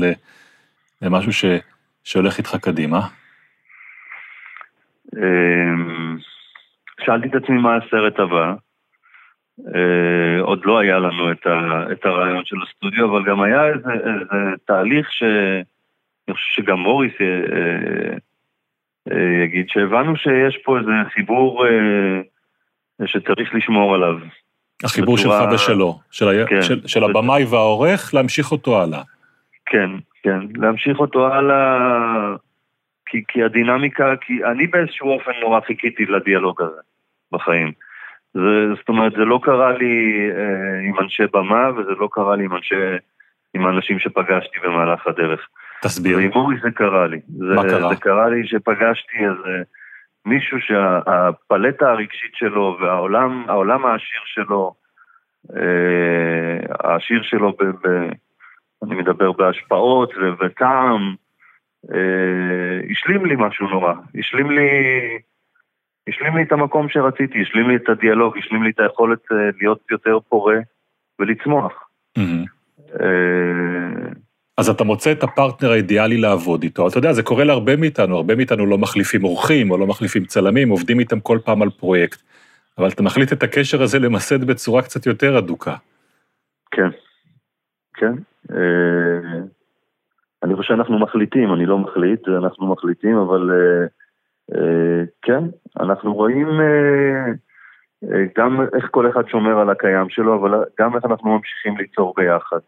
למשהו 1.02 1.32
ש... 1.32 1.44
שהולך 2.04 2.38
איתך 2.38 2.56
קדימה? 2.56 3.00
אמ, 5.16 6.16
שאלתי 7.04 7.28
את 7.28 7.34
עצמי 7.34 7.58
מה 7.58 7.76
הסרט 7.76 8.20
הבא. 8.20 8.54
אה, 9.74 10.40
עוד 10.40 10.60
לא 10.64 10.78
היה 10.78 10.98
לנו 10.98 11.32
את, 11.32 11.46
ה, 11.46 11.84
את 11.92 12.06
הרעיון 12.06 12.44
של 12.44 12.56
הסטודיו, 12.62 13.10
אבל 13.10 13.24
גם 13.24 13.40
היה 13.40 13.66
איזה, 13.66 13.92
איזה 13.92 14.36
תהליך 14.64 15.08
שאני 16.28 16.34
חושב 16.34 16.62
שגם 16.62 16.78
מוריס 16.78 17.12
אה, 17.20 17.26
אה, 17.26 18.16
אה, 19.12 19.44
יגיד, 19.44 19.68
שהבנו 19.68 20.16
שיש 20.16 20.56
פה 20.64 20.78
איזה 20.78 20.90
חיבור 21.14 21.66
שצריך 23.06 23.54
לשמור 23.54 23.94
עליו. 23.94 24.16
החיבור 24.84 25.16
בצורה- 25.16 25.40
שלך 25.40 25.52
ושלו, 25.54 25.98
של. 26.10 26.44
כן. 26.48 26.62
של, 26.62 26.86
של 26.86 27.04
הבמאי 27.04 27.44
והעורך, 27.44 28.14
להמשיך 28.14 28.52
אותו 28.52 28.82
הלאה. 28.82 29.02
כן, 29.66 29.90
כן, 30.22 30.38
להמשיך 30.54 30.98
אותו 30.98 31.26
הלאה, 31.34 32.34
כי, 33.06 33.22
כי 33.28 33.42
הדינמיקה, 33.42 34.16
כי 34.20 34.44
אני 34.44 34.66
באיזשהו 34.66 35.10
אופן 35.10 35.32
נורא 35.40 35.60
חיכיתי 35.60 36.06
לדיאלוג 36.06 36.62
הזה 36.62 36.80
בחיים. 37.32 37.72
זה, 38.34 38.74
זאת 38.78 38.88
אומרת, 38.88 39.12
זה 39.12 39.24
לא 39.24 39.40
קרה 39.42 39.72
לי 39.72 40.28
אה, 40.30 40.88
עם 40.88 40.98
אנשי 41.00 41.22
במה, 41.32 41.70
וזה 41.70 41.90
לא 41.98 42.08
קרה 42.12 42.36
לי 42.36 42.44
עם 42.44 42.56
אנשי, 42.56 42.74
עם 43.54 43.66
האנשים 43.66 43.98
שפגשתי 43.98 44.58
במהלך 44.64 45.06
הדרך. 45.06 45.48
תסביר. 45.82 46.16
ועם 46.16 46.30
אורי 46.32 46.56
זה 46.62 46.70
קרה 46.70 47.06
לי. 47.06 47.20
זה, 47.28 47.54
מה 47.54 47.62
קרה? 47.62 47.88
זה 47.88 47.96
קרה 48.00 48.28
לי 48.28 48.46
שפגשתי 48.46 49.16
איזה 49.18 49.62
מישהו 50.26 50.58
שהפלטה 50.60 51.90
הרגשית 51.90 52.34
שלו 52.34 52.78
והעולם 52.80 53.44
העולם 53.48 53.86
העשיר 53.86 54.20
שלו, 54.24 54.74
אה, 55.56 56.74
העשיר 56.80 57.22
שלו, 57.22 57.52
ב, 57.52 57.64
ב, 57.64 58.08
אני 58.84 58.94
מדבר 58.94 59.32
בהשפעות 59.32 60.12
ובטעם, 60.16 61.14
אה, 61.94 62.90
השלים 62.90 63.26
לי 63.26 63.34
משהו 63.38 63.68
נורא. 63.68 63.94
השלים 64.18 64.50
לי, 64.50 64.68
השלים 66.08 66.36
לי 66.36 66.42
את 66.42 66.52
המקום 66.52 66.88
שרציתי, 66.88 67.42
השלים 67.42 67.68
לי 67.68 67.76
את 67.76 67.88
הדיאלוג, 67.88 68.38
השלים 68.38 68.62
לי 68.62 68.70
את 68.70 68.80
היכולת 68.80 69.32
אה, 69.32 69.36
להיות 69.60 69.80
יותר 69.90 70.18
פורה 70.28 70.56
ולצמוח. 71.18 71.88
אה, 73.00 74.12
אז 74.58 74.68
אתה 74.68 74.84
מוצא 74.84 75.12
את 75.12 75.22
הפרטנר 75.22 75.70
האידיאלי 75.70 76.16
לעבוד 76.16 76.62
איתו. 76.62 76.88
אתה 76.88 76.98
יודע, 76.98 77.12
זה 77.12 77.22
קורה 77.22 77.44
להרבה 77.44 77.76
מאיתנו, 77.76 78.16
הרבה 78.16 78.34
מאיתנו 78.34 78.66
לא 78.66 78.78
מחליפים 78.78 79.24
אורחים 79.24 79.70
או 79.70 79.78
לא 79.78 79.86
מחליפים 79.86 80.24
צלמים, 80.24 80.68
עובדים 80.68 80.98
איתם 81.00 81.20
כל 81.20 81.38
פעם 81.44 81.62
על 81.62 81.70
פרויקט. 81.70 82.22
אבל 82.78 82.88
אתה 82.88 83.02
מחליט 83.02 83.32
את 83.32 83.42
הקשר 83.42 83.82
הזה 83.82 83.98
למסד 83.98 84.44
בצורה 84.44 84.82
קצת 84.82 85.06
יותר 85.06 85.36
הדוקה. 85.36 85.74
כן, 86.70 86.88
כן. 87.94 88.12
אה, 88.50 89.40
אני 90.42 90.56
חושב 90.56 90.68
שאנחנו 90.68 90.98
מחליטים, 90.98 91.54
אני 91.54 91.66
לא 91.66 91.78
מחליט, 91.78 92.28
אנחנו 92.28 92.72
מחליטים, 92.72 93.16
אבל 93.16 93.50
אה, 93.50 93.86
אה, 94.54 95.04
כן, 95.22 95.44
אנחנו 95.80 96.14
רואים 96.14 96.48
גם 98.38 98.60
איך 98.74 98.88
כל 98.90 99.10
אחד 99.10 99.28
שומר 99.28 99.58
על 99.58 99.70
הקיים 99.70 100.08
שלו, 100.08 100.40
אבל 100.40 100.64
גם 100.80 100.96
איך 100.96 101.04
אנחנו 101.04 101.36
ממשיכים 101.36 101.76
ליצור 101.76 102.14
ביחד. 102.16 102.58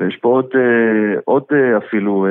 ויש 0.00 0.16
פה 0.16 0.28
עוד, 0.28 0.50
עוד 1.24 1.44
אפילו 1.78 2.26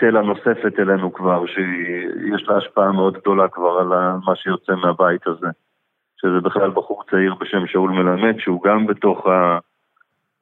צלע 0.00 0.22
נוספת 0.22 0.78
אלינו 0.78 1.12
כבר, 1.12 1.46
שיש 1.46 2.48
לה 2.48 2.56
השפעה 2.56 2.92
מאוד 2.92 3.18
גדולה 3.18 3.48
כבר 3.48 3.78
על 3.78 3.88
מה 4.26 4.36
שיוצא 4.36 4.72
מהבית 4.72 5.26
הזה. 5.26 5.48
שזה 6.20 6.40
בכלל 6.40 6.70
בחור 6.70 7.02
צעיר 7.10 7.34
בשם 7.34 7.66
שאול 7.66 7.90
מלמד, 7.90 8.34
שהוא 8.38 8.62
גם 8.62 8.86
בתוך 8.86 9.26
ה... 9.26 9.58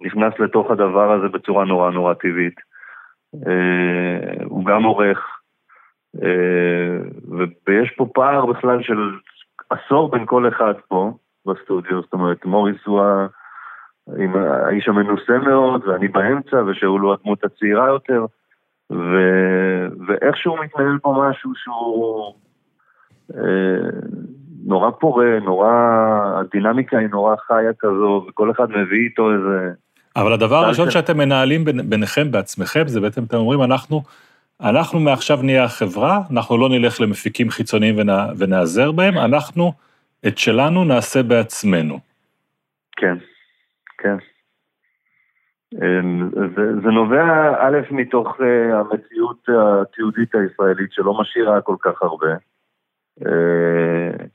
נכנס 0.01 0.35
לתוך 0.39 0.71
הדבר 0.71 1.13
הזה 1.13 1.29
בצורה 1.29 1.65
נורא 1.65 1.91
נורא 1.91 2.15
טבעית. 2.15 2.55
אה, 3.47 4.45
הוא 4.45 4.65
גם 4.65 4.83
עורך, 4.83 5.19
אה, 6.23 6.97
ויש 7.67 7.91
פה 7.97 8.07
פער 8.15 8.47
בכלל 8.47 8.83
של 8.83 9.11
עשור 9.71 10.11
בין 10.11 10.27
כל 10.27 10.49
אחד 10.49 10.75
פה 10.89 11.13
בסטודיו, 11.47 12.03
זאת 12.03 12.13
אומרת, 12.13 12.45
מוריס 12.45 12.77
הוא 12.85 13.01
ה... 13.01 13.27
עם 14.19 14.37
האיש 14.37 14.89
המנוסה 14.89 15.39
מאוד, 15.39 15.85
ואני 15.87 16.09
באמצע, 16.09 16.57
ושאול 16.67 17.01
הוא 17.01 17.13
הדמות 17.13 17.45
הצעירה 17.45 17.89
יותר, 17.89 18.27
ו... 18.91 19.17
ואיכשהו 20.07 20.57
מתנהל 20.57 20.99
פה 21.03 21.25
משהו 21.31 21.51
שהוא... 21.55 22.35
אה, 23.35 23.91
נורא 24.67 24.91
פורה, 24.91 25.39
נורא, 25.45 25.71
הדינמיקה 26.41 26.99
היא 26.99 27.09
נורא 27.09 27.37
חיה 27.47 27.73
כזו, 27.79 28.27
וכל 28.29 28.51
אחד 28.51 28.71
מביא 28.71 29.05
איתו 29.05 29.33
איזה... 29.33 29.71
אבל 30.17 30.33
הדבר 30.33 30.57
הראשון 30.57 30.91
שאתם 30.91 31.19
מנהלים 31.19 31.65
ביניכם 31.65 32.31
בעצמכם, 32.31 32.83
זה 32.87 33.01
בעצם 33.01 33.25
אתם 33.25 33.37
אומרים, 33.37 33.63
אנחנו, 33.63 34.03
אנחנו 34.61 35.01
מעכשיו 35.01 35.39
נהיה 35.43 35.65
החברה, 35.65 36.21
אנחנו 36.31 36.59
לא 36.59 36.69
נלך 36.69 37.01
למפיקים 37.01 37.51
חיצוניים 37.51 37.99
ונע, 37.99 38.27
ונעזר 38.39 38.93
בהם, 38.93 39.19
אנחנו 39.19 39.73
את 40.27 40.39
שלנו 40.39 40.85
נעשה 40.85 41.23
בעצמנו. 41.23 41.99
כן, 42.97 43.17
כן. 44.05 44.17
אמ, 45.75 46.31
זה, 46.57 46.81
זה 46.83 46.89
נובע 46.89 47.55
א', 47.59 47.79
מתוך 47.91 48.41
אה, 48.41 48.81
המציאות 48.81 49.49
התיעודית 49.49 50.35
הישראלית 50.35 50.93
שלא 50.93 51.21
משאירה 51.21 51.61
כל 51.61 51.77
כך 51.81 52.03
הרבה. 52.03 52.33
אה, 53.27 54.27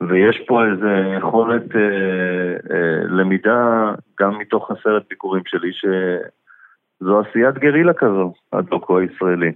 ויש 0.00 0.42
פה 0.46 0.64
איזו 0.64 0.86
יכולת 1.18 1.76
אה, 1.76 3.02
למידה 3.04 3.92
גם 4.20 4.38
מתוך 4.38 4.70
הסרט 4.70 5.02
ביקורים 5.10 5.42
שלי, 5.46 5.72
שזו 5.72 7.20
עשיית 7.20 7.58
גרילה 7.58 7.92
כזו, 7.94 8.32
הדוקו 8.52 8.98
הישראלי. 8.98 9.52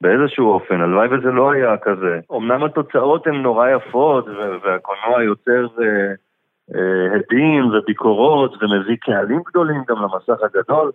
באיזשהו 0.00 0.50
אופן, 0.50 0.80
הלוואי 0.80 1.08
וזה 1.08 1.30
לא 1.30 1.50
היה 1.50 1.76
כזה. 1.76 2.20
אמנם 2.32 2.64
התוצאות 2.64 3.26
הן 3.26 3.34
נורא 3.34 3.68
יפות, 3.68 4.26
והקולנוע 4.62 5.18
אה, 5.18 5.24
אה, 5.78 6.12
הדים 7.14 7.66
וביקורות, 7.66 8.62
ומביא 8.62 8.96
קהלים 9.00 9.42
גדולים 9.46 9.82
גם 9.88 9.96
למסך 10.02 10.42
הגדול, 10.42 10.92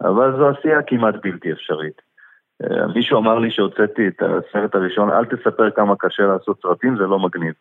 אבל 0.00 0.36
זו 0.36 0.48
עשייה 0.48 0.82
כמעט 0.82 1.14
בלתי 1.22 1.52
אפשרית. 1.52 2.02
אה, 2.64 2.86
מישהו 2.94 3.18
אמר 3.18 3.38
לי 3.38 3.50
שהוצאתי 3.50 4.08
את 4.08 4.22
הסרט 4.22 4.74
הראשון, 4.74 5.10
אל 5.10 5.24
תספר 5.24 5.70
כמה 5.70 5.94
קשה 5.98 6.22
לעשות 6.22 6.60
סרטים, 6.62 6.96
זה 6.96 7.04
לא 7.06 7.18
מגניב. 7.18 7.54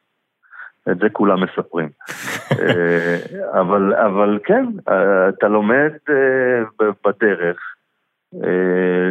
את 0.91 0.99
זה 0.99 1.09
כולם 1.09 1.43
מספרים. 1.43 1.89
אה, 2.61 3.59
אבל, 3.61 3.93
אבל 3.93 4.39
כן, 4.43 4.65
אה, 4.89 5.29
אתה 5.29 5.47
לומד 5.47 5.91
אה, 6.09 6.85
בדרך 7.05 7.57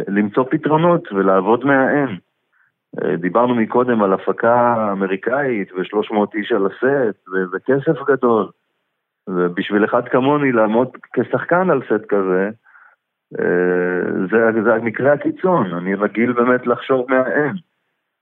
למצוא 0.07 0.43
פתרונות 0.51 1.11
ולעבוד 1.11 1.65
מהאם. 1.65 2.17
דיברנו 3.17 3.55
מקודם 3.55 4.03
על 4.03 4.13
הפקה 4.13 4.87
אמריקאית 4.91 5.71
ו-300 5.71 6.35
איש 6.35 6.51
על 6.51 6.65
הסט 6.65 7.27
וכסף 7.53 8.03
גדול. 8.07 8.49
ובשביל 9.29 9.85
אחד 9.85 10.07
כמוני 10.07 10.51
לעמוד 10.51 10.87
כשחקן 11.13 11.69
על 11.69 11.81
סט 11.81 12.05
כזה, 12.09 12.49
זה, 14.29 14.61
זה 14.63 14.73
המקרה 14.73 15.13
הקיצון, 15.13 15.73
אני 15.73 15.95
רגיל 15.95 16.31
באמת 16.33 16.67
לחשוב 16.67 17.05
מהאם. 17.09 17.53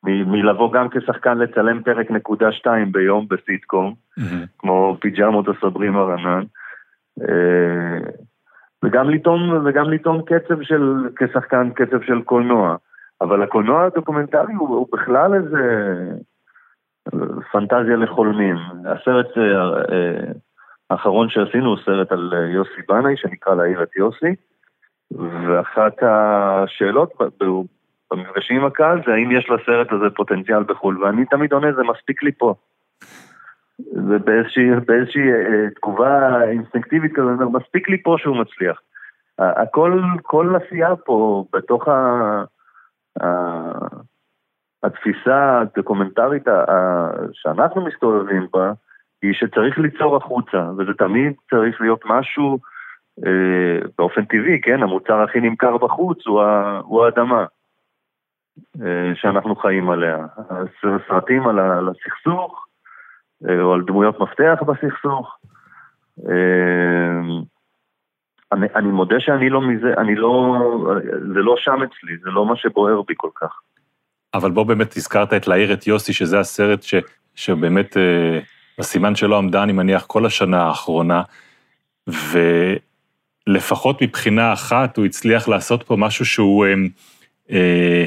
מלבוא 0.03 0.73
גם 0.73 0.89
כשחקן 0.89 1.37
לצלם 1.37 1.83
פרק 1.83 2.11
נקודה 2.11 2.51
שתיים 2.51 2.91
ביום 2.91 3.27
בסיטקום, 3.29 3.93
mm-hmm. 4.19 4.47
כמו 4.59 4.97
פיג'מות 5.01 5.45
הסברים 5.47 5.97
הרנן, 5.97 6.43
אה, 7.21 8.11
וגם 8.85 9.09
לטעום, 9.09 9.65
וגם 9.65 9.89
לטעום 9.89 10.21
קצב 10.21 10.61
של, 10.61 11.09
כשחקן 11.15 11.69
קצב 11.69 12.01
של 12.01 12.21
קולנוע. 12.21 12.75
אבל 13.21 13.43
הקולנוע 13.43 13.85
הדוקומנטרי 13.85 14.53
הוא, 14.53 14.69
הוא 14.69 14.87
בכלל 14.93 15.33
איזה 15.33 15.93
פנטזיה 17.51 17.95
לחולמים. 17.95 18.55
הסרט 18.85 19.37
אה, 19.37 20.31
האחרון 20.89 21.29
שעשינו 21.29 21.69
הוא 21.69 21.77
סרט 21.85 22.11
על 22.11 22.33
יוסי 22.53 22.81
בנאי, 22.87 23.17
שנקרא 23.17 23.55
להעיר 23.55 23.83
את 23.83 23.95
יוסי, 23.95 24.35
ואחת 25.11 25.93
השאלות 26.01 27.13
במפגשים 28.11 28.57
עם 28.57 28.65
הקהל 28.65 29.01
זה 29.05 29.13
האם 29.13 29.31
יש 29.31 29.49
לסרט 29.49 29.91
הזה 29.91 30.05
פוטנציאל 30.15 30.63
בחו"ל, 30.63 31.03
ואני 31.03 31.25
תמיד 31.25 31.53
עונה, 31.53 31.73
זה 31.73 31.81
מספיק 31.83 32.23
לי 32.23 32.31
פה. 32.31 32.53
ובאיזושהי 33.93 34.69
באיזושהי, 34.87 35.31
אה, 35.31 35.69
תגובה 35.75 36.43
אינסטינקטיבית 36.43 37.19
אומר, 37.19 37.49
מספיק 37.49 37.89
לי 37.89 38.03
פה 38.03 38.15
שהוא 38.19 38.37
מצליח. 38.37 38.81
הכל, 39.39 40.01
כל 40.21 40.55
עשייה 40.55 40.95
פה, 40.95 41.45
בתוך 41.53 41.87
ה, 41.87 42.43
התפיסה 44.83 45.59
הדוקומנטרית 45.59 46.43
שאנחנו 47.33 47.85
מסתובבים 47.85 48.47
בה, 48.53 48.71
היא 49.21 49.33
שצריך 49.33 49.79
ליצור 49.79 50.17
החוצה, 50.17 50.69
וזה 50.77 50.93
תמיד 50.97 51.33
צריך 51.49 51.81
להיות 51.81 52.01
משהו 52.05 52.59
אה, 53.25 53.79
באופן 53.97 54.25
טבעי, 54.25 54.61
כן? 54.61 54.83
המוצר 54.83 55.21
הכי 55.21 55.39
נמכר 55.39 55.77
בחוץ 55.77 56.27
הוא, 56.27 56.41
הוא 56.81 57.05
האדמה. 57.05 57.45
אה, 58.81 59.11
שאנחנו 59.15 59.55
חיים 59.55 59.89
עליה. 59.89 60.25
סרטים 61.07 61.47
על 61.47 61.89
הסכסוך, 61.89 62.65
אה, 63.49 63.61
או 63.61 63.73
על 63.73 63.81
דמויות 63.81 64.19
מפתח 64.19 64.59
בסכסוך. 64.67 65.37
אני, 68.51 68.67
אני 68.75 68.87
מודה 68.87 69.15
שאני 69.19 69.49
לא 69.49 69.61
מזה, 69.61 69.93
אני 69.97 70.15
לא, 70.15 70.55
זה 71.33 71.39
לא 71.39 71.55
שם 71.57 71.77
אצלי, 71.83 72.17
זה 72.23 72.29
לא 72.29 72.45
מה 72.45 72.55
שבוער 72.55 73.01
בי 73.01 73.13
כל 73.17 73.29
כך. 73.35 73.59
אבל 74.33 74.51
בוא 74.51 74.63
באמת 74.63 74.97
הזכרת 74.97 75.33
את 75.33 75.47
להעיר 75.47 75.73
את 75.73 75.87
יוסי, 75.87 76.13
שזה 76.13 76.39
הסרט 76.39 76.83
ש, 76.83 76.95
שבאמת 77.35 77.97
אה, 77.97 78.39
בסימן 78.79 79.15
שלו 79.15 79.37
עמדה, 79.37 79.63
אני 79.63 79.71
מניח, 79.71 80.05
כל 80.05 80.25
השנה 80.25 80.63
האחרונה, 80.63 81.21
ולפחות 83.47 84.01
מבחינה 84.01 84.53
אחת 84.53 84.97
הוא 84.97 85.05
הצליח 85.05 85.47
לעשות 85.47 85.83
פה 85.83 85.95
משהו 85.95 86.25
שהוא... 86.25 86.65
אה, 86.65 86.73
אה, 87.51 88.05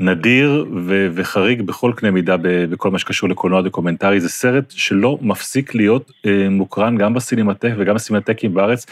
נדיר 0.00 0.66
ו- 0.76 1.08
וחריג 1.14 1.62
בכל 1.62 1.92
קנה 1.96 2.10
מידה 2.10 2.36
בכל 2.42 2.90
מה 2.90 2.98
שקשור 2.98 3.28
לקולנוע 3.28 3.62
דוקומנטרי. 3.62 4.20
זה 4.20 4.28
סרט 4.28 4.64
שלא 4.70 5.18
מפסיק 5.22 5.74
להיות 5.74 6.12
אה, 6.26 6.46
מוקרן 6.50 6.96
גם 6.96 7.14
בסינמטק 7.14 7.70
וגם 7.76 7.94
בסינמטקים 7.94 8.54
בארץ. 8.54 8.86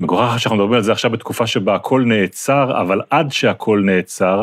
מגוחך 0.00 0.34
שאנחנו 0.38 0.56
מדברים 0.56 0.72
על 0.72 0.82
זה 0.82 0.92
עכשיו 0.92 1.10
בתקופה 1.10 1.46
שבה 1.46 1.74
הכל 1.74 2.02
נעצר, 2.06 2.80
אבל 2.80 3.00
עד 3.10 3.30
שהכל 3.30 3.82
נעצר, 3.84 4.42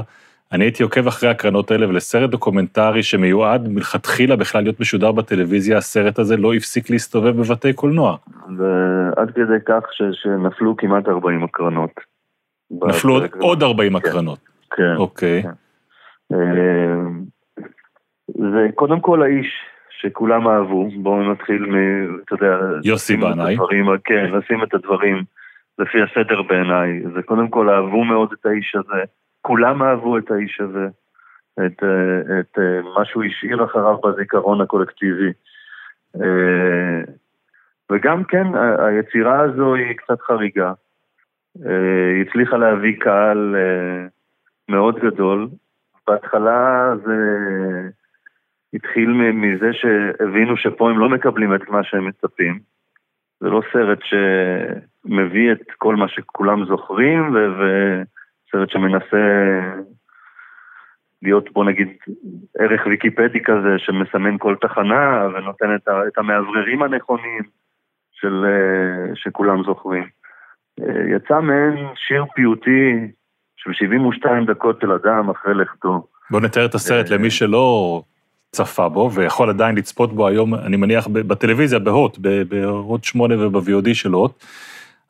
אני 0.51 0.63
הייתי 0.65 0.83
עוקב 0.83 1.07
אחרי 1.07 1.29
הקרנות 1.29 1.71
האלה, 1.71 1.89
ולסרט 1.89 2.29
דוקומנטרי 2.29 3.03
שמיועד 3.03 3.67
מלכתחילה 3.67 4.35
בכלל 4.35 4.63
להיות 4.63 4.79
משודר 4.79 5.11
בטלוויזיה, 5.11 5.77
הסרט 5.77 6.19
הזה 6.19 6.37
לא 6.37 6.53
הפסיק 6.53 6.89
להסתובב 6.89 7.37
בבתי 7.37 7.73
קולנוע. 7.73 8.17
ועד 8.57 9.31
כדי 9.31 9.57
כך 9.65 9.83
ש, 9.91 10.01
שנפלו 10.11 10.77
כמעט 10.77 11.07
40 11.07 11.43
הקרנות. 11.43 11.91
נפלו 12.71 13.13
עוד, 13.13 13.23
עוד 13.39 13.63
40 13.63 13.99
כן. 13.99 14.09
הקרנות. 14.09 14.39
כן. 14.75 14.95
אוקיי. 14.97 15.43
כן. 15.43 15.66
זה 18.27 18.67
קודם 18.75 18.99
כל 18.99 19.21
האיש 19.23 19.61
שכולם 19.89 20.47
אהבו, 20.47 20.89
בואו 20.95 21.31
נתחיל 21.31 21.65
מ... 21.65 21.75
אתה 22.25 22.35
יודע... 22.35 22.59
יוסי 22.83 23.17
בנאי. 23.17 23.57
כן, 24.03 24.31
לשים 24.31 24.63
את 24.63 24.73
הדברים 24.73 25.23
לפי 25.79 25.97
הסדר 26.01 26.41
בעיניי. 26.41 27.01
זה 27.15 27.21
קודם 27.21 27.47
כל 27.47 27.69
אהבו 27.69 28.03
מאוד 28.03 28.33
את 28.33 28.45
האיש 28.45 28.75
הזה, 28.75 29.03
כולם 29.41 29.83
אהבו 29.83 30.17
את 30.17 30.31
האיש 30.31 30.61
הזה, 30.61 30.87
את, 31.65 31.83
את 32.39 32.57
מה 32.95 33.05
שהוא 33.05 33.23
השאיר 33.23 33.65
אחריו 33.65 33.97
בזיכרון 33.97 34.61
הקולקטיבי. 34.61 35.31
וגם 37.91 38.23
כן, 38.23 38.47
היצירה 38.79 39.39
הזו 39.39 39.75
היא 39.75 39.97
קצת 39.97 40.21
חריגה. 40.21 40.73
היא 41.55 42.25
הצליחה 42.27 42.57
להביא 42.57 42.99
קהל 42.99 43.55
מאוד 44.69 44.99
גדול, 44.99 45.47
בהתחלה 46.07 46.93
זה 47.05 47.17
התחיל 48.73 49.09
מזה 49.33 49.73
שהבינו 49.73 50.57
שפה 50.57 50.89
הם 50.89 50.99
לא 50.99 51.09
מקבלים 51.09 51.55
את 51.55 51.69
מה 51.69 51.83
שהם 51.83 52.07
מצפים. 52.07 52.59
זה 53.39 53.49
לא 53.49 53.61
סרט 53.73 53.99
שמביא 54.03 55.51
את 55.51 55.71
כל 55.77 55.95
מה 55.95 56.07
שכולם 56.07 56.65
זוכרים, 56.65 57.35
וסרט 57.35 58.69
שמנסה 58.69 59.59
להיות, 61.21 61.51
בוא 61.51 61.65
נגיד, 61.65 61.87
ערך 62.59 62.85
ויקיפדי 62.85 63.43
כזה, 63.43 63.77
שמסמן 63.77 64.37
כל 64.37 64.55
תחנה 64.61 65.27
ונותן 65.33 65.75
את 66.07 66.17
המאווררים 66.17 66.83
הנכונים 66.83 67.43
של, 68.11 68.45
שכולם 69.15 69.63
זוכרים. 69.63 70.07
יצא 71.15 71.41
מעין 71.41 71.87
שיר 71.95 72.25
פיוטי 72.35 73.11
של 73.67 73.73
72 73.73 74.45
דקות 74.45 74.77
של 74.81 74.91
אדם 74.91 75.29
אחרי 75.29 75.53
לכתו. 75.53 76.07
בוא 76.31 76.41
נתאר 76.41 76.65
את 76.65 76.75
הסרט 76.75 77.09
למי 77.09 77.31
שלא 77.31 78.01
צפה 78.51 78.89
בו, 78.89 79.11
ויכול 79.13 79.49
עדיין 79.49 79.75
לצפות 79.75 80.13
בו 80.13 80.27
היום, 80.27 80.55
אני 80.55 80.77
מניח, 80.77 81.07
בטלוויזיה, 81.07 81.79
בהוט, 81.79 82.17
בהוט 82.49 83.03
8 83.03 83.47
וב-VOD 83.47 83.93
של 83.93 84.11
הוט. 84.11 84.31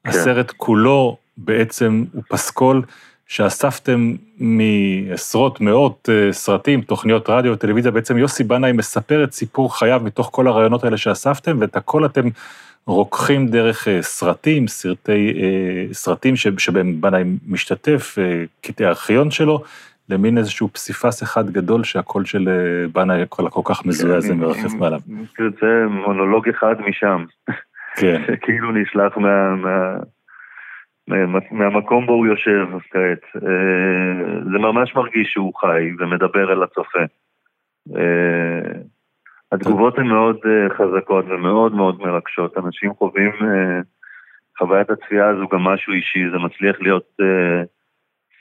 כן. 0.03 0.09
הסרט 0.09 0.51
כולו 0.57 1.17
בעצם 1.37 2.03
הוא 2.13 2.23
פסקול 2.29 2.81
שאספתם 3.27 4.13
מעשרות, 4.39 5.61
מאות 5.61 6.09
אה, 6.11 6.33
סרטים, 6.33 6.81
תוכניות 6.81 7.29
רדיו 7.29 7.53
וטלוויזיה, 7.53 7.91
בעצם 7.91 8.17
יוסי 8.17 8.43
בנאי 8.43 8.71
מספר 8.71 9.23
את 9.23 9.33
סיפור 9.33 9.77
חייו 9.79 10.01
מתוך 10.03 10.29
כל 10.33 10.47
הרעיונות 10.47 10.83
האלה 10.83 10.97
שאספתם, 10.97 11.57
ואת 11.59 11.75
הכל 11.75 12.05
אתם 12.05 12.27
רוקחים 12.87 13.47
דרך 13.47 13.87
אה, 13.87 14.01
סרטים, 14.01 14.67
סרטי, 14.67 15.33
אה, 15.41 15.93
סרטים 15.93 16.35
שבהם 16.35 17.01
בנאי 17.01 17.23
משתתף, 17.47 18.15
קטעי 18.61 18.87
ארכיון 18.87 19.31
שלו, 19.31 19.63
למין 20.09 20.37
איזשהו 20.37 20.67
פסיפס 20.67 21.23
אחד 21.23 21.49
גדול 21.49 21.83
שהקול 21.83 22.25
של 22.25 22.49
אה, 22.49 22.87
בנה 22.93 23.25
כל 23.25 23.61
כך 23.65 23.85
מזוהה 23.85 24.19
זה 24.19 24.35
מרחף 24.35 24.73
מעליו. 24.79 24.99
זה 25.37 25.85
מונולוג 25.89 26.49
אחד 26.49 26.75
משם. 26.81 27.25
כן. 27.95 28.21
שכאילו 28.27 28.71
נשלח 28.71 29.17
מה, 29.17 29.55
מה, 29.55 29.95
מה, 31.07 31.39
מהמקום 31.51 32.05
בו 32.05 32.13
הוא 32.13 32.27
יושב 32.27 32.67
כעת. 32.91 33.21
אה, 33.35 34.41
זה 34.51 34.57
ממש 34.57 34.95
מרגיש 34.95 35.27
שהוא 35.33 35.53
חי 35.55 35.91
ומדבר 35.99 36.53
אל 36.53 36.63
הצופה. 36.63 36.99
אה, 39.53 39.57
התגובות 39.57 39.97
הן 39.97 40.07
מאוד 40.07 40.37
חזקות 40.77 41.25
ומאוד 41.25 41.73
מאוד 41.73 41.99
מרגשות. 41.99 42.57
אנשים 42.57 42.93
חווים, 42.93 43.31
חוויית 44.57 44.89
הצפייה 44.89 45.29
הזו 45.29 45.47
גם 45.51 45.63
משהו 45.63 45.93
אישי, 45.93 46.29
זה 46.31 46.37
מצליח 46.37 46.75
להיות 46.81 47.17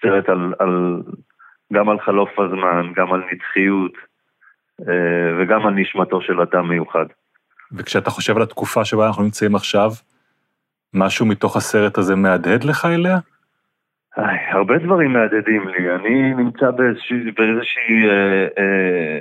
סרט 0.02 0.28
על, 0.28 0.54
על 0.58 1.02
גם 1.72 1.88
על 1.88 2.00
חלוף 2.00 2.38
הזמן, 2.38 2.92
גם 2.96 3.12
על 3.12 3.22
נצחיות 3.32 3.92
אה, 4.80 5.36
וגם 5.38 5.66
על 5.66 5.74
נשמתו 5.74 6.20
של 6.20 6.40
אדם 6.40 6.68
מיוחד. 6.68 7.06
וכשאתה 7.72 8.10
חושב 8.10 8.36
על 8.36 8.42
התקופה 8.42 8.84
שבה 8.84 9.06
אנחנו 9.06 9.22
נמצאים 9.22 9.54
עכשיו, 9.54 9.90
משהו 10.94 11.26
מתוך 11.26 11.56
הסרט 11.56 11.98
הזה 11.98 12.16
מהדהד 12.16 12.64
לך 12.64 12.84
אליה? 12.84 13.18
איי, 14.18 14.38
הרבה 14.50 14.78
דברים 14.78 15.12
מהדהדים 15.12 15.68
לי. 15.68 15.94
אני 15.94 16.34
נמצא 16.34 16.70
באיזושהי, 16.70 17.30
באיזושהי 17.30 18.08
אה, 18.08 18.46
אה, 18.58 19.18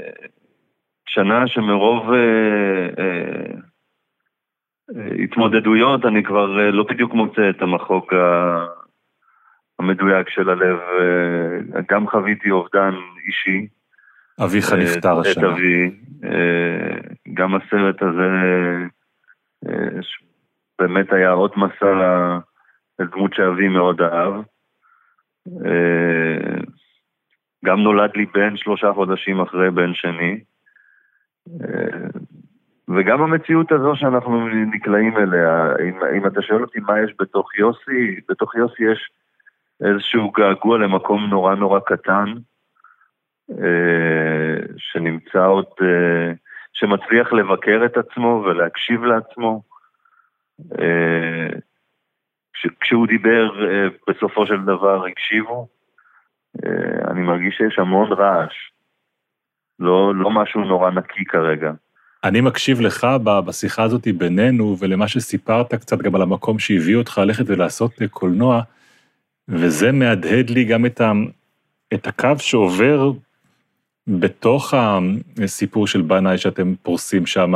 שנה 1.06 1.48
שמרוב 1.48 2.14
אה, 2.14 2.88
אה, 3.00 3.52
אה, 4.96 5.24
התמודדויות 5.24 6.06
אני 6.06 6.24
כבר 6.24 6.60
אה, 6.60 6.72
לא 6.72 6.84
בדיוק 6.90 7.14
מוצא 7.14 7.50
את 7.50 7.62
המחוק 7.62 8.14
ה... 8.14 8.66
המדויק 9.80 10.30
של 10.30 10.50
הלב. 10.50 10.80
אה, 10.80 11.82
גם 11.90 12.08
חוויתי 12.08 12.52
אובדן 12.52 12.92
אישי. 13.28 13.68
אביך 14.44 14.74
אה, 14.74 14.78
נפטר 14.78 15.20
השנה. 15.20 15.34
את 15.34 15.54
אבי. 15.54 15.92
אה, 16.24 16.98
גם 17.34 17.56
הסרט 17.56 18.02
הזה 18.02 18.30
באמת 20.80 21.14
היה 21.14 21.32
עוד 21.32 21.52
מסע 21.58 22.40
לדמות 23.00 23.34
שאבי 23.34 23.68
מאוד 23.68 24.02
אהב. 24.02 24.34
גם 27.66 27.80
נולד 27.80 28.12
לי 28.16 28.26
בן 28.34 28.58
שלושה 28.58 28.94
חודשים 28.94 29.42
אחרי 29.42 29.72
בן 29.72 29.94
שני. 29.94 30.40
וגם 32.88 33.22
המציאות 33.22 33.72
הזו 33.72 33.96
שאנחנו 33.96 34.48
נקלעים 34.48 35.18
אליה, 35.18 35.74
אם, 35.84 36.00
אם 36.18 36.28
אתה 36.28 36.42
שואל 36.42 36.62
אותי 36.62 36.80
מה 36.80 37.00
יש 37.00 37.14
בתוך 37.20 37.56
יוסי, 37.56 38.20
בתוך 38.30 38.56
יוסי 38.56 38.84
יש 38.92 39.10
איזשהו 39.84 40.32
געגוע 40.32 40.78
למקום 40.78 41.26
נורא 41.26 41.56
נורא 41.56 41.80
קטן, 41.80 42.34
אה, 43.52 44.56
שנמצא 44.78 45.46
עוד, 45.46 45.66
אה, 45.82 46.32
שמצליח 46.74 47.34
לבקר 47.34 47.82
את 47.86 47.98
עצמו 47.98 48.44
ולהקשיב 48.46 49.04
לעצמו. 49.04 49.62
אה, 50.80 51.50
כשהוא 52.80 53.08
דיבר, 53.08 53.52
בסופו 54.08 54.48
של 54.48 54.62
דבר 54.62 55.06
הקשיבו. 55.06 55.68
אני 57.08 57.22
מרגיש 57.22 57.56
שיש 57.56 57.80
המון 57.80 58.14
רעש. 58.14 58.72
לא, 59.80 60.16
לא 60.16 60.32
משהו 60.32 60.64
נורא 60.64 60.92
נקי 60.92 61.26
כרגע. 61.26 61.72
אני 62.24 62.42
מקשיב 62.42 62.82
לך 62.82 63.08
בשיחה 63.46 63.84
הזאת 63.84 64.08
בינינו, 64.18 64.78
ולמה 64.80 65.08
שסיפרת 65.08 65.74
קצת 65.74 65.98
גם 65.98 66.16
על 66.16 66.22
המקום 66.22 66.60
שהביא 66.60 66.96
אותך 66.96 67.18
ללכת 67.18 67.44
ולעשות 67.48 67.92
קולנוע, 68.12 68.62
וזה 69.48 69.92
מהדהד 69.92 70.50
לי 70.50 70.64
גם 70.64 70.86
את, 70.86 71.02
ה, 71.02 71.12
את 71.94 72.08
הקו 72.08 72.30
שעובר 72.40 73.12
בתוך 74.08 74.74
הסיפור 75.44 75.88
של 75.88 76.02
בנאי 76.02 76.38
שאתם 76.38 76.74
פורסים 76.84 77.26
שם. 77.26 77.54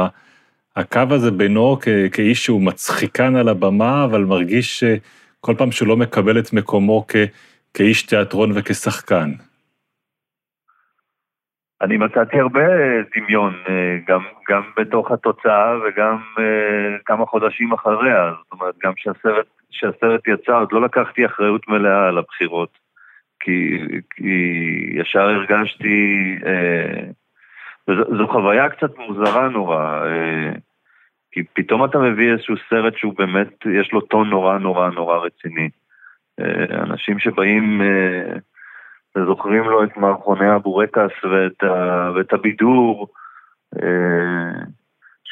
הקו 0.75 1.01
הזה 1.09 1.31
בינו 1.31 1.77
כ, 1.81 1.87
כאיש 2.11 2.45
שהוא 2.45 2.61
מצחיקן 2.61 3.35
על 3.35 3.49
הבמה, 3.49 4.05
אבל 4.05 4.23
מרגיש 4.23 4.79
שכל 4.79 5.55
פעם 5.57 5.71
שהוא 5.71 5.87
לא 5.87 5.97
מקבל 5.97 6.39
את 6.39 6.53
מקומו 6.53 7.05
כ, 7.07 7.15
כאיש 7.73 8.03
תיאטרון 8.03 8.51
וכשחקן. 8.55 9.31
אני 11.81 11.97
מצאתי 11.97 12.39
הרבה 12.39 12.65
דמיון, 13.15 13.53
אה, 13.69 13.97
גם, 14.07 14.21
גם 14.49 14.61
בתוך 14.77 15.11
התוצאה 15.11 15.77
וגם 15.77 16.17
אה, 16.39 16.97
כמה 17.05 17.25
חודשים 17.25 17.73
אחריה. 17.73 18.33
זאת 18.37 18.51
אומרת, 18.51 18.75
גם 18.83 18.93
כשהסרט 18.93 19.45
שהסרט 19.71 20.27
יצא, 20.27 20.59
עוד 20.59 20.71
לא 20.71 20.81
לקחתי 20.81 21.25
אחריות 21.25 21.67
מלאה 21.67 22.07
על 22.07 22.17
הבחירות, 22.17 22.77
כי, 23.39 23.77
כי 24.15 24.89
ישר 24.93 25.21
הרגשתי, 25.21 26.35
אה, 26.45 28.25
חוויה 28.27 28.69
קצת 28.69 28.97
מוזרה 28.97 29.49
נורא, 29.49 30.05
אה, 30.05 30.51
כי 31.31 31.43
פתאום 31.53 31.85
אתה 31.85 31.97
מביא 31.99 32.31
איזשהו 32.31 32.55
סרט 32.69 32.97
שהוא 32.97 33.13
באמת, 33.17 33.65
יש 33.65 33.91
לו 33.93 34.01
טון 34.01 34.29
נורא 34.29 34.57
נורא 34.57 34.89
נורא 34.89 35.17
רציני. 35.17 35.69
אה, 36.39 36.83
אנשים 36.83 37.19
שבאים 37.19 37.81
אה, 37.81 38.37
וזוכרים 39.15 39.63
לו 39.63 39.83
את 39.83 39.97
מערכוני 39.97 40.49
הבורקס 40.49 41.23
ואת, 41.23 41.63
ה, 41.63 42.11
ואת 42.15 42.33
הבידור, 42.33 43.07
אה, 43.75 44.63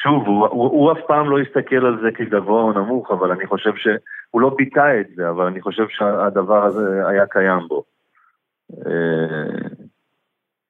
שוב, 0.02 0.26
הוא, 0.26 0.46
הוא, 0.46 0.70
הוא 0.70 0.92
אף 0.92 0.98
פעם 1.06 1.30
לא 1.30 1.38
הסתכל 1.38 1.86
על 1.86 2.00
זה 2.02 2.08
כגבוה 2.14 2.62
או 2.62 2.72
נמוך, 2.72 3.10
אבל 3.10 3.30
אני 3.30 3.46
חושב 3.46 3.76
שהוא 3.76 4.40
לא 4.40 4.54
ביטא 4.56 5.00
את 5.00 5.06
זה, 5.14 5.30
אבל 5.30 5.46
אני 5.46 5.60
חושב 5.60 5.88
שהדבר 5.88 6.64
הזה 6.64 7.08
היה 7.08 7.26
קיים 7.26 7.68
בו. 7.68 7.84
אה, 8.86 9.68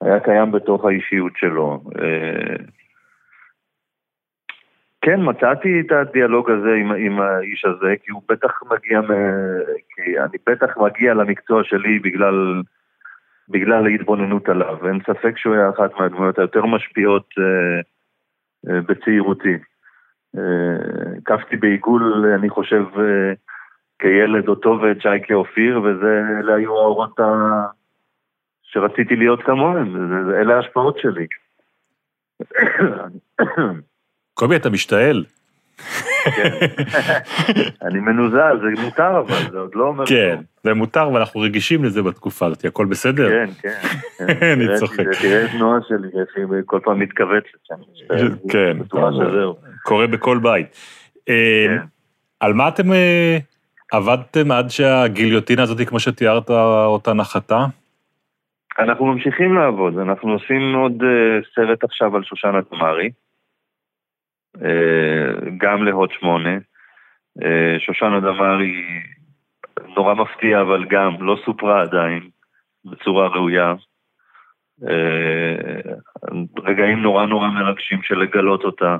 היה 0.00 0.20
קיים 0.20 0.52
בתוך 0.52 0.84
האישיות 0.84 1.32
שלו. 1.36 1.80
אה, 2.02 2.56
כן, 5.00 5.20
מצאתי 5.20 5.80
את 5.80 5.92
הדיאלוג 5.92 6.50
הזה 6.50 6.74
עם, 6.80 6.92
עם 6.92 7.20
האיש 7.20 7.64
הזה, 7.64 7.94
כי 8.04 8.10
הוא 8.10 8.22
בטח 8.28 8.62
מגיע, 8.70 9.00
מ... 9.00 9.10
כי 9.94 10.18
אני 10.18 10.38
בטח 10.46 10.76
מגיע 10.76 11.14
למקצוע 11.14 11.64
שלי 11.64 11.98
בגלל, 11.98 12.62
בגלל 13.48 13.86
ההתבוננות 13.86 14.48
עליו. 14.48 14.88
אין 14.88 15.00
ספק 15.06 15.38
שהוא 15.38 15.54
היה 15.54 15.70
אחת 15.70 15.90
מהדמויות 16.00 16.38
היותר 16.38 16.66
משפיעות 16.66 17.28
uh, 17.38 17.82
אה, 18.70 18.80
בצעירותי. 18.80 19.58
הקפתי 21.18 21.54
אה, 21.54 21.60
בעיגול, 21.60 22.34
אני 22.38 22.50
חושב, 22.50 22.84
אה, 22.98 23.32
כילד 23.98 24.48
אותו 24.48 24.78
ואת 24.82 25.02
שייקה 25.02 25.34
אופיר, 25.34 25.80
ואלה 25.82 26.54
היו 26.54 26.78
האורות 26.78 27.20
ה... 27.20 27.24
שרציתי 28.62 29.16
להיות 29.16 29.42
כמוהם, 29.42 29.96
אלה 30.32 30.56
ההשפעות 30.56 30.98
שלי. 30.98 31.26
קובי, 34.34 34.56
אתה 34.56 34.70
משתעל. 34.70 35.24
כן. 36.36 36.68
אני 37.82 38.00
מנוזל, 38.00 38.58
זה 38.60 38.82
מותר 38.82 39.18
אבל, 39.18 39.50
זה 39.50 39.58
עוד 39.58 39.74
לא 39.74 39.84
אומר... 39.84 40.06
כן, 40.06 40.36
זה 40.64 40.74
מותר 40.74 41.10
ואנחנו 41.14 41.40
רגישים 41.40 41.84
לזה 41.84 42.02
בתקופה 42.02 42.46
הזאת, 42.46 42.64
הכל 42.64 42.86
בסדר? 42.86 43.28
כן, 43.28 43.50
כן. 43.62 43.78
אני 44.52 44.78
צוחק. 44.78 45.04
תראה 45.20 45.44
את 45.44 45.50
תנועה 45.50 45.78
שלי, 45.88 46.08
איך 46.20 46.28
היא 46.36 46.62
כל 46.66 46.80
פעם 46.84 46.98
מתכווצת 46.98 47.58
שם. 47.64 47.74
כן, 48.52 48.76
קורה 49.82 50.06
בכל 50.06 50.38
בית. 50.38 50.66
אה, 51.28 51.66
כן. 51.68 51.84
על 52.40 52.52
מה 52.52 52.68
אתם 52.68 52.92
אה, 52.92 53.38
עבדתם 53.92 54.50
עד 54.50 54.70
שהגיליוטינה 54.70 55.62
הזאת, 55.62 55.88
כמו 55.88 56.00
שתיארת 56.00 56.50
אותה, 56.50 57.12
נחתה? 57.12 57.66
אנחנו 58.78 59.06
ממשיכים 59.06 59.54
לעבוד, 59.54 59.98
אנחנו 59.98 60.32
עושים 60.32 60.74
עוד 60.74 61.02
אה, 61.02 61.40
סרט 61.54 61.84
עכשיו 61.84 62.16
על 62.16 62.22
שושנה 62.22 62.62
תמרי, 62.62 63.10
גם 65.58 65.84
להוט 65.84 66.12
שמונה. 66.12 66.58
אה, 67.44 67.76
שושנה 67.78 68.20
דמארי 68.20 68.84
נורא 69.96 70.14
מפתיע, 70.14 70.60
אבל 70.60 70.84
גם 70.90 71.12
לא 71.20 71.36
סופרה 71.44 71.82
עדיין 71.82 72.30
בצורה 72.84 73.28
ראויה. 73.28 73.74
רגעים 76.58 77.02
נורא 77.02 77.26
נורא 77.26 77.48
מרגשים 77.48 78.02
של 78.02 78.18
לגלות 78.18 78.64
אותה 78.64 78.96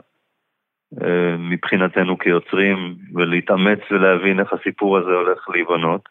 מבחינתנו 1.38 2.18
כיוצרים, 2.18 2.94
ולהתאמץ 3.14 3.78
ולהבין 3.90 4.40
איך 4.40 4.52
הסיפור 4.52 4.98
הזה 4.98 5.10
הולך 5.10 5.48
להיבנות. 5.48 6.08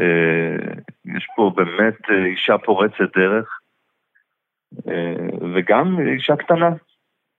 אה, 0.00 0.80
יש 1.16 1.26
פה 1.36 1.52
באמת 1.56 2.10
אה, 2.10 2.24
אישה 2.24 2.58
פורצת 2.58 3.16
דרך, 3.16 3.60
אה, 4.88 5.14
וגם 5.54 5.96
אישה 6.00 6.36
קטנה, 6.36 6.70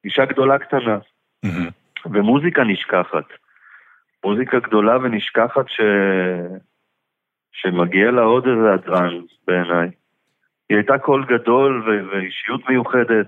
אישה 0.05 0.25
גדולה 0.25 0.59
קטנה, 0.59 0.97
ומוזיקה 2.05 2.63
נשכחת. 2.63 3.25
מוזיקה 4.25 4.59
גדולה 4.59 4.97
ונשכחת 4.97 5.69
ש... 5.69 5.81
שמגיע 7.51 8.11
לה 8.11 8.21
עוד 8.21 8.47
איזה 8.47 8.73
הדרן 8.73 9.21
בעיניי. 9.47 9.89
היא 10.69 10.77
הייתה 10.77 10.97
קול 10.97 11.25
גדול 11.25 11.83
ו... 11.89 12.11
ואישיות 12.11 12.69
מיוחדת, 12.69 13.27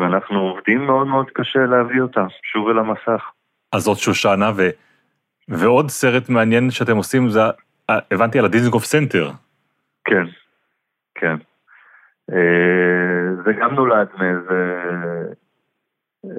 ואנחנו 0.00 0.40
עובדים 0.40 0.86
מאוד 0.86 1.06
מאוד 1.06 1.30
קשה 1.34 1.58
להביא 1.58 2.00
אותה 2.00 2.26
שוב 2.42 2.68
אל 2.68 2.78
המסך. 2.78 3.30
אז 3.72 3.82
זאת 3.82 3.98
שושנה, 3.98 4.50
ו... 4.56 4.68
ועוד 5.48 5.88
סרט 5.88 6.28
מעניין 6.28 6.70
שאתם 6.70 6.96
עושים 6.96 7.28
זה 7.28 7.40
אה, 7.90 7.98
הבנתי 8.10 8.38
על 8.38 8.44
הדיזנגוף 8.44 8.84
סנטר. 8.84 9.30
כן, 10.04 10.24
כן. 11.14 11.36
אה, 12.30 13.34
זה 13.44 13.52
גם 13.52 13.74
נולד 13.74 14.08
מאיזה... 14.18 14.82
אה, 16.24 16.30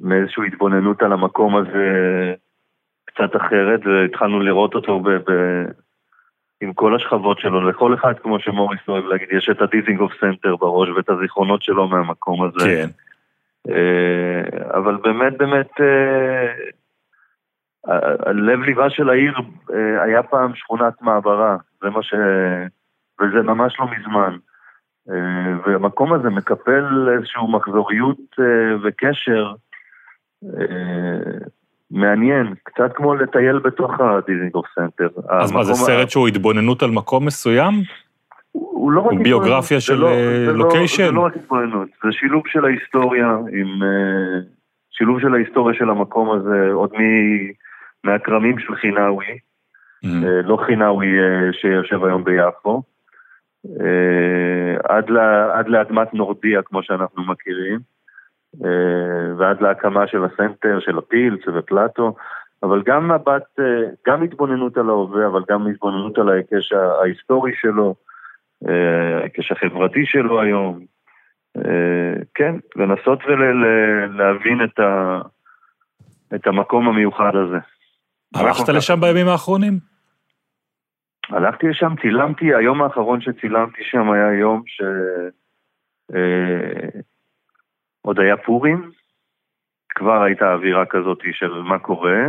מאיזושהי 0.00 0.46
התבוננות 0.46 1.02
על 1.02 1.12
המקום 1.12 1.56
הזה 1.56 2.34
קצת 3.04 3.36
אחרת, 3.36 3.80
והתחלנו 3.86 4.40
לראות 4.40 4.74
אותו 4.74 5.00
ב... 5.00 5.08
ב... 5.10 5.32
עם 6.60 6.72
כל 6.72 6.96
השכבות 6.96 7.38
שלו, 7.38 7.68
לכל 7.68 7.94
אחד, 7.94 8.18
כמו 8.22 8.40
שמוריס 8.40 8.80
אוהב 8.88 9.04
להגיד, 9.04 9.28
יש 9.32 9.48
את 9.50 9.62
הדיזינגוף 9.62 10.12
סנטר 10.20 10.56
בראש 10.56 10.88
ואת 10.88 11.10
הזיכרונות 11.10 11.62
שלו 11.62 11.88
מהמקום 11.88 12.42
הזה. 12.42 12.64
כן. 12.64 12.86
אבל 14.74 14.96
באמת, 14.96 15.38
באמת, 15.38 15.70
לב 18.26 18.60
ליבה 18.60 18.90
של 18.90 19.10
העיר 19.10 19.34
אה, 19.74 20.02
היה 20.02 20.22
פעם 20.22 20.54
שכונת 20.54 21.02
מעברה, 21.02 21.56
זה 21.82 21.90
מה 21.90 22.02
ש... 22.02 22.14
וזה 23.20 23.42
ממש 23.42 23.76
לא 23.80 23.86
מזמן. 23.90 24.36
אה, 25.10 25.16
והמקום 25.66 26.12
הזה 26.12 26.30
מקפל 26.30 27.08
איזושהי 27.16 27.42
מחזוריות 27.48 28.18
אה, 28.40 28.76
וקשר 28.84 29.52
מעניין, 31.90 32.54
קצת 32.62 32.92
כמו 32.94 33.14
לטייל 33.14 33.58
בתוך 33.58 34.00
הדיזינגוף 34.00 34.66
סנטר. 34.74 35.08
אז 35.28 35.52
מה, 35.52 35.64
זה 35.64 35.74
סרט 35.74 36.10
שהוא 36.10 36.28
התבוננות 36.28 36.82
על 36.82 36.90
מקום 36.90 37.26
מסוים? 37.26 37.72
הוא 38.52 38.92
לא 38.92 39.00
רק 39.00 39.06
התבוננות. 39.06 39.24
ביוגרפיה 39.24 39.80
של 39.80 40.04
לוקיישן? 40.52 41.02
לא, 41.02 41.08
זה 41.08 41.14
לא 41.14 41.26
רק 41.26 41.36
התבוננות, 41.36 41.88
זה 42.04 42.12
שילוב 42.12 42.42
של 42.46 42.64
ההיסטוריה 42.64 43.26
עם... 43.52 43.82
שילוב 44.90 45.20
של 45.20 45.34
ההיסטוריה 45.34 45.78
של 45.78 45.90
המקום 45.90 46.30
הזה, 46.30 46.70
עוד. 46.72 46.90
מהכרמים 48.06 48.58
של 48.58 48.74
חינאווי. 48.74 49.38
אה, 50.04 50.42
לא 50.42 50.58
חינאווי 50.66 51.06
אה, 51.06 51.52
שיושב 51.52 52.04
היום 52.04 52.24
ביפו, 52.24 52.70
אה, 52.70 52.80
עד, 54.88 55.10
לה, 55.10 55.58
עד 55.58 55.68
לאדמת 55.68 56.14
נורדיה 56.14 56.62
כמו 56.62 56.82
שאנחנו 56.82 57.24
מכירים, 57.24 57.78
ועד 59.38 59.60
להקמה 59.60 60.06
של 60.06 60.24
הסנטר, 60.24 60.78
של 60.80 60.98
הפילץ 60.98 61.40
ופלטו, 61.54 62.14
אבל 62.62 62.82
גם 62.86 63.10
מבט, 63.10 63.58
גם 64.06 64.22
התבוננות 64.22 64.76
על 64.76 64.88
ההווה, 64.88 65.26
אבל 65.26 65.42
גם 65.50 65.66
התבוננות 65.66 66.18
על 66.18 66.28
ההיקש 66.28 66.72
ההיסטורי 66.72 67.52
שלו, 67.60 67.94
ההיקש 69.20 69.52
החברתי 69.52 70.06
שלו 70.06 70.40
היום. 70.40 70.84
כן, 72.34 72.54
לנסות 72.76 73.18
ולהבין 73.26 74.64
את, 74.64 74.78
ה, 74.78 75.20
את 76.34 76.46
המקום 76.46 76.88
המיוחד 76.88 77.32
הזה. 77.36 77.58
הלכת 78.34 78.68
לשם 78.68 79.00
בימים 79.00 79.28
האחרונים? 79.28 79.95
הלכתי 81.28 81.68
לשם, 81.68 81.94
צילמתי, 82.02 82.54
היום 82.54 82.82
האחרון 82.82 83.20
שצילמתי 83.20 83.84
שם 83.84 84.10
היה 84.10 84.32
יום 84.32 84.62
ש... 84.66 84.82
אה, 86.14 87.00
עוד 88.02 88.20
היה 88.20 88.36
פורים, 88.36 88.90
כבר 89.88 90.22
הייתה 90.22 90.52
אווירה 90.52 90.86
כזאת 90.86 91.18
של 91.32 91.52
מה 91.52 91.78
קורה 91.78 92.28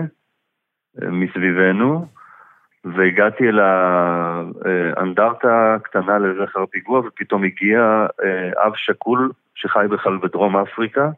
אה, 1.02 1.10
מסביבנו, 1.10 2.08
והגעתי 2.86 3.50
אל 3.50 3.60
האנדרטה 3.60 5.76
הקטנה 5.76 6.18
לזכר 6.18 6.66
פיגוע, 6.66 7.00
ופתאום 7.00 7.44
הגיע 7.44 8.06
אה, 8.24 8.66
אב 8.66 8.76
שכול 8.76 9.32
שחי 9.56 9.86
בכלל 9.90 10.18
בדרום 10.18 10.58
אפריקה, 10.58 11.10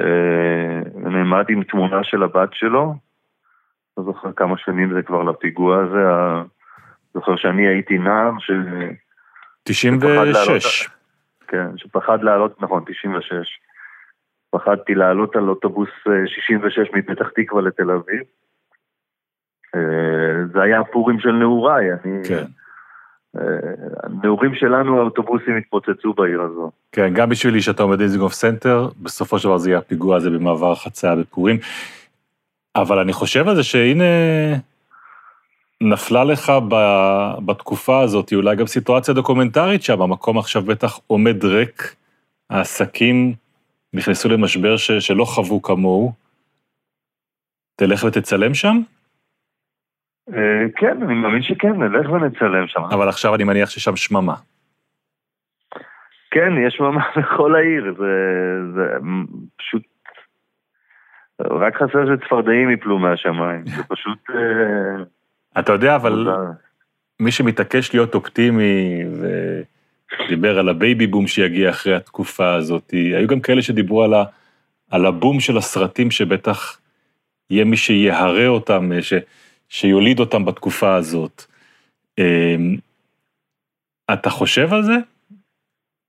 אה, 0.00 0.80
נעמד 0.94 1.44
עם 1.48 1.64
תמונה 1.64 2.04
של 2.04 2.22
הבת 2.22 2.52
שלו, 2.52 2.94
לא 3.96 4.04
זוכר 4.04 4.32
כמה 4.32 4.58
שנים 4.58 4.94
זה 4.94 5.02
כבר 5.02 5.22
לפיגוע 5.22 5.82
הזה, 5.82 5.98
זוכר 7.14 7.36
שאני 7.36 7.66
הייתי 7.66 7.98
נער 7.98 8.30
ש... 8.38 8.50
96. 9.62 10.88
כן, 11.48 11.66
שפחד 11.76 12.22
לעלות, 12.22 12.62
נכון, 12.62 12.84
96. 12.86 13.60
פחדתי 14.50 14.94
לעלות 14.94 15.36
על 15.36 15.48
אוטובוס 15.48 15.88
66 16.26 16.78
אה, 16.78 16.98
מפתח 16.98 17.28
תקווה 17.34 17.62
לתל 17.62 17.90
אביב. 17.90 18.22
אה, 19.74 20.46
זה 20.52 20.62
היה 20.62 20.80
הפורים 20.80 21.20
של 21.20 21.32
נעוריי, 21.32 21.92
אני... 21.92 22.18
כן. 22.28 22.44
הנעורים 24.02 24.54
שלנו, 24.54 25.00
האוטובוסים 25.00 25.56
התפוצצו 25.56 26.12
בעיר 26.12 26.40
הזו. 26.42 26.70
כן, 26.92 27.14
גם 27.14 27.28
בשבילי 27.28 27.60
שאתה 27.60 27.82
אומר 27.82 28.00
דיזינגוף 28.00 28.32
סנטר, 28.32 28.88
בסופו 29.02 29.38
של 29.38 29.48
דבר 29.48 29.58
זה 29.58 29.70
יהיה 29.70 29.78
הפיגוע 29.78 30.16
הזה 30.16 30.30
במעבר 30.30 30.74
חצייה 30.74 31.16
בפורים. 31.16 31.56
אבל 32.76 32.98
אני 32.98 33.12
חושב 33.12 33.48
על 33.48 33.56
זה 33.56 33.62
שהנה, 33.62 34.04
נפלה 35.80 36.24
לך 36.24 36.52
ב, 36.68 36.74
בתקופה 37.46 38.00
הזאת, 38.00 38.32
אולי 38.32 38.56
גם 38.56 38.66
סיטואציה 38.66 39.14
דוקומנטרית 39.14 39.82
שם, 39.82 40.02
המקום 40.02 40.38
עכשיו 40.38 40.62
בטח 40.62 40.98
עומד 41.06 41.44
ריק, 41.44 41.94
העסקים 42.50 43.34
נכנסו 43.94 44.28
למשבר 44.28 44.76
ש, 44.76 44.90
שלא 44.90 45.24
חוו 45.24 45.62
כמוהו. 45.62 46.12
תלך 47.76 48.04
ותצלם 48.04 48.54
שם? 48.54 48.76
אה, 50.34 50.64
כן, 50.76 51.02
אני 51.02 51.14
מאמין 51.14 51.42
שכן, 51.42 51.72
נלך 51.72 52.10
ונצלם 52.10 52.66
שם. 52.66 52.80
אבל 52.80 53.08
עכשיו 53.08 53.34
אני 53.34 53.44
מניח 53.44 53.70
ששם 53.70 53.96
שממה. 53.96 54.34
כן, 56.30 56.52
יש 56.66 56.74
שממה 56.74 57.04
בכל 57.16 57.54
העיר, 57.54 57.94
זה, 57.98 58.12
זה 58.74 58.82
פשוט 59.56 59.91
רק 61.40 61.76
חסר 61.76 62.16
שצפרדעים 62.16 62.70
יפלו 62.70 62.98
מהשמיים, 62.98 63.66
זה 63.66 63.82
פשוט... 63.88 64.18
אה, 64.30 65.04
אתה 65.60 65.72
יודע, 65.72 65.96
אבל 65.96 66.28
מי 67.20 67.30
שמתעקש 67.30 67.94
להיות 67.94 68.14
אופטימי 68.14 69.02
ודיבר 70.24 70.58
על 70.58 70.68
הבייבי 70.68 71.06
בום 71.06 71.26
שיגיע 71.26 71.70
אחרי 71.70 71.94
התקופה 71.94 72.54
הזאת, 72.54 72.90
היו 72.90 73.28
גם 73.28 73.40
כאלה 73.40 73.62
שדיברו 73.62 74.02
על, 74.02 74.14
ה, 74.14 74.24
על 74.90 75.06
הבום 75.06 75.40
של 75.40 75.56
הסרטים 75.56 76.10
שבטח 76.10 76.80
יהיה 77.50 77.64
מי 77.64 77.76
שיהרה 77.76 78.46
אותם, 78.46 78.90
ש, 79.00 79.12
שיוליד 79.68 80.20
אותם 80.20 80.44
בתקופה 80.44 80.94
הזאת. 80.94 81.44
אמ, 82.18 82.76
אתה 84.12 84.30
חושב 84.30 84.72
על 84.72 84.82
זה? 84.82 84.96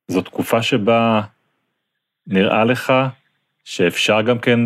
זו 0.08 0.22
תקופה 0.22 0.62
שבה 0.62 1.22
נראה 2.28 2.64
לך 2.64 2.94
שאפשר 3.64 4.22
גם 4.22 4.40
כן 4.40 4.60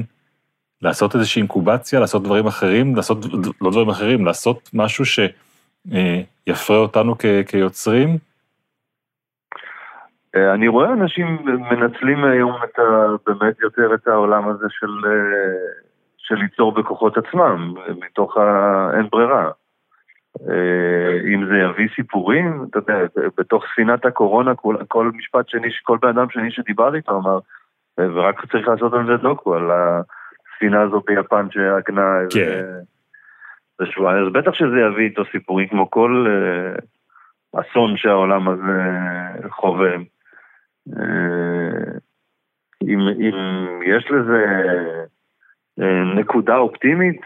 לעשות 0.82 1.16
איזושהי 1.16 1.40
אינקובציה, 1.40 2.00
לעשות 2.00 2.24
דברים 2.24 2.48
אחרים, 2.48 2.96
לעשות, 2.96 3.18
לא 3.62 3.72
דברים 3.72 3.90
אחרים, 3.90 4.26
לעשות 4.26 4.70
משהו 4.74 5.06
שיפרה 5.06 6.78
אותנו 6.78 7.16
כ, 7.20 7.26
כיוצרים? 7.48 8.18
אה, 10.36 10.54
אני 10.54 10.68
רואה 10.68 10.94
אנשים 10.94 11.38
מנצלים 11.46 12.24
היום 12.24 12.56
את 12.64 12.80
ה, 12.80 13.08
באמת 13.28 13.60
יותר 13.60 13.94
את 13.94 14.08
העולם 14.08 14.50
הזה 14.50 14.66
של, 14.70 15.06
אה, 15.06 15.72
של 16.18 16.36
ליצור 16.36 16.72
בכוחות 16.72 17.18
עצמם, 17.18 17.74
מתוך 18.00 18.38
האין 18.38 19.08
ברירה. 19.12 19.52
אה, 20.50 21.34
אם 21.34 21.46
זה 21.46 21.58
יביא 21.58 21.88
סיפורים, 21.96 22.66
אתה 22.70 22.80
יודע, 22.80 22.98
בתוך 23.38 23.64
ספינת 23.74 24.06
הקורונה, 24.06 24.56
כל, 24.56 24.76
כל 24.88 25.12
משפט 25.14 25.50
שני, 25.50 25.68
כל 25.84 25.98
בן 26.02 26.08
אדם 26.08 26.30
שני 26.30 26.52
שדיבר 26.52 26.96
איתו 26.96 27.18
אמר, 27.18 27.40
ורק 27.98 28.46
צריך 28.52 28.68
לעשות 28.68 28.94
על 28.94 29.06
זה 29.08 29.18
דוקו, 29.18 29.56
על 29.56 29.72
ה... 29.72 30.02
הספינה 30.58 30.82
הזאת 30.82 31.04
ביפן 31.08 31.48
שעגנה 31.52 32.20
איזה... 32.20 32.30
כן. 32.34 33.86
שבועיים, 33.86 34.26
אז 34.26 34.34
בטח 34.34 34.54
שזה 34.54 34.80
יביא 34.80 35.06
איתו 35.06 35.24
סיפורים 35.32 35.68
כמו 35.68 35.90
כל 35.90 36.28
uh, 36.28 36.82
האסון 37.54 37.98
שהעולם 37.98 38.50
הזה 38.50 38.90
חווה. 39.50 39.96
אם, 42.84 43.00
אם 43.20 43.36
יש 43.86 44.12
לזה 44.12 44.46
נקודה 46.16 46.58
אופטימית, 46.58 47.22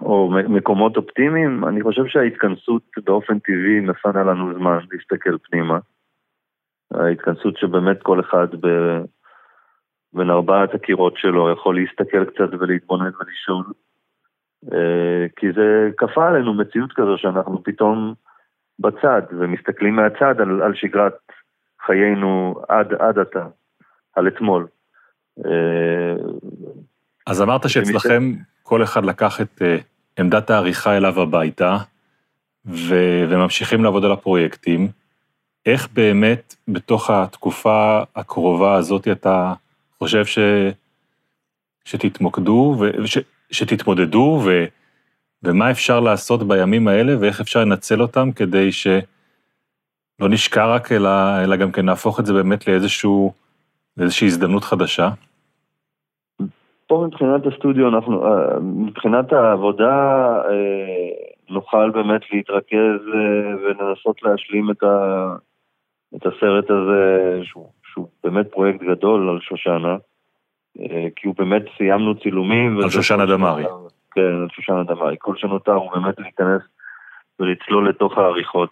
או 0.00 0.30
מקומות 0.48 0.96
אופטימיים, 0.96 1.64
אני 1.64 1.82
חושב 1.82 2.06
שההתכנסות 2.06 2.82
באופן 3.04 3.38
טבעי 3.38 3.80
נתנה 3.80 4.22
לנו 4.24 4.54
זמן 4.54 4.78
להסתכל 4.92 5.38
פנימה. 5.38 5.78
ההתכנסות 6.94 7.56
שבאמת 7.56 8.02
כל 8.02 8.20
אחד 8.20 8.48
ב... 8.60 8.68
בין 10.14 10.30
ארבעת 10.30 10.74
הקירות 10.74 11.14
שלו 11.16 11.52
יכול 11.52 11.76
להסתכל 11.76 12.24
קצת 12.24 12.60
ולהתבונן 12.60 13.10
ולשאול. 13.20 13.64
אה, 14.72 15.26
כי 15.36 15.46
זה 15.52 15.90
כפה 15.96 16.28
עלינו 16.28 16.54
מציאות 16.54 16.92
כזו 16.92 17.18
שאנחנו 17.18 17.62
פתאום 17.62 18.14
בצד 18.78 19.22
ומסתכלים 19.38 19.96
מהצד 19.96 20.40
על, 20.40 20.62
על 20.62 20.74
שגרת 20.74 21.16
חיינו 21.86 22.62
עד, 22.68 22.92
עד 22.98 23.18
עתה, 23.18 23.46
על 24.16 24.28
אתמול. 24.28 24.66
אה, 25.46 26.14
אז 27.26 27.42
אמרת 27.42 27.68
שאצלכם 27.68 28.32
כל 28.62 28.82
אחד 28.82 29.04
לקח 29.04 29.40
את 29.40 29.62
uh, 29.62 29.82
עמדת 30.18 30.50
העריכה 30.50 30.96
אליו 30.96 31.20
הביתה, 31.20 31.76
ו- 32.66 33.24
וממשיכים 33.30 33.84
לעבוד 33.84 34.04
על 34.04 34.12
הפרויקטים. 34.12 34.88
איך 35.66 35.88
באמת 35.92 36.54
בתוך 36.68 37.10
התקופה 37.10 38.02
הקרובה 38.16 38.74
הזאת 38.74 39.08
אתה 39.08 39.52
חושב 40.04 40.24
ש... 40.24 40.38
שתתמוקדו, 41.84 42.76
ו... 42.80 43.06
ש... 43.06 43.18
שתתמודדו, 43.50 44.40
ו... 44.44 44.64
ומה 45.42 45.70
אפשר 45.70 46.00
לעשות 46.00 46.48
בימים 46.48 46.88
האלה, 46.88 47.12
ואיך 47.20 47.40
אפשר 47.40 47.60
לנצל 47.60 48.02
אותם 48.02 48.32
כדי 48.32 48.72
שלא 48.72 50.28
נשקע 50.28 50.66
רק, 50.66 50.92
אלא, 50.92 51.44
אלא 51.44 51.56
גם 51.56 51.72
כן 51.72 51.84
נהפוך 51.86 52.20
את 52.20 52.26
זה 52.26 52.32
באמת 52.32 52.68
לאיזשהו, 52.68 53.32
לאיזושהי 53.96 54.26
הזדמנות 54.26 54.64
חדשה? 54.64 55.08
פה 56.86 57.04
מבחינת 57.06 57.46
הסטודיו, 57.46 57.88
אנחנו, 57.88 58.26
אה, 58.26 58.60
מבחינת 58.60 59.32
העבודה, 59.32 59.92
אה, 60.48 61.08
נוכל 61.50 61.90
באמת 61.90 62.22
להתרכז 62.32 63.00
אה, 63.14 63.56
ולנסות 63.62 64.22
להשלים 64.22 64.70
את, 64.70 64.82
ה, 64.82 65.28
את 66.16 66.26
הסרט 66.26 66.70
הזה, 66.70 67.38
שהוא, 67.42 67.68
שהוא 67.94 68.08
באמת 68.24 68.46
פרויקט 68.50 68.80
גדול 68.82 69.30
על 69.30 69.40
שושנה, 69.40 69.96
כי 71.16 71.26
הוא 71.26 71.34
באמת 71.38 71.62
סיימנו 71.76 72.20
צילומים. 72.20 72.80
על 72.82 72.90
שושנה 72.90 73.26
דמארי. 73.26 73.64
כן, 74.14 74.20
על 74.42 74.48
שושנה 74.52 74.84
דמארי. 74.84 75.16
כל 75.18 75.36
שנותר 75.36 75.72
הוא 75.72 75.92
באמת 75.92 76.18
להיכנס 76.18 76.62
ולצלול 77.40 77.88
לתוך 77.88 78.18
העריכות 78.18 78.70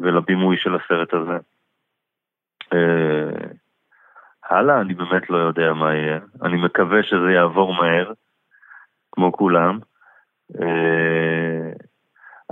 ולבימוי 0.00 0.56
של 0.56 0.74
הסרט 0.74 1.14
הזה. 1.14 1.38
הלאה, 4.44 4.80
אני 4.80 4.94
באמת 4.94 5.30
לא 5.30 5.36
יודע 5.36 5.72
מה 5.72 5.94
יהיה. 5.94 6.18
אני 6.42 6.56
מקווה 6.56 7.02
שזה 7.02 7.32
יעבור 7.34 7.74
מהר, 7.74 8.12
כמו 9.12 9.32
כולם. 9.32 9.78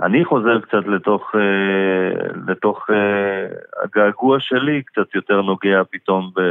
אה, 0.01 0.05
אני 0.05 0.25
חוזר 0.25 0.59
קצת 0.59 0.87
לתוך, 0.87 1.31
אה, 1.35 2.41
לתוך 2.47 2.87
אה, 2.89 3.47
הגעגוע 3.83 4.37
שלי, 4.39 4.83
קצת 4.83 5.15
יותר 5.15 5.41
נוגע 5.41 5.81
פתאום 5.91 6.31
ב, 6.35 6.41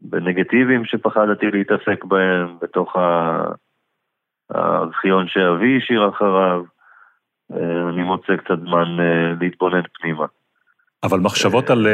בנגטיבים 0.00 0.84
שפחדתי 0.84 1.46
להתעסק 1.50 2.04
בהם, 2.04 2.56
בתוך 2.62 2.96
הארכיון 4.50 5.28
שאבי 5.28 5.78
השאיר 5.78 6.08
אחריו. 6.08 6.62
אני 7.88 8.02
מוצא 8.02 8.36
קצת 8.36 8.58
זמן 8.60 8.96
להתבונן 9.40 9.82
פנימה. 10.00 10.26
אבל 11.02 11.20
מחשבות 11.20 11.70
על, 11.70 11.86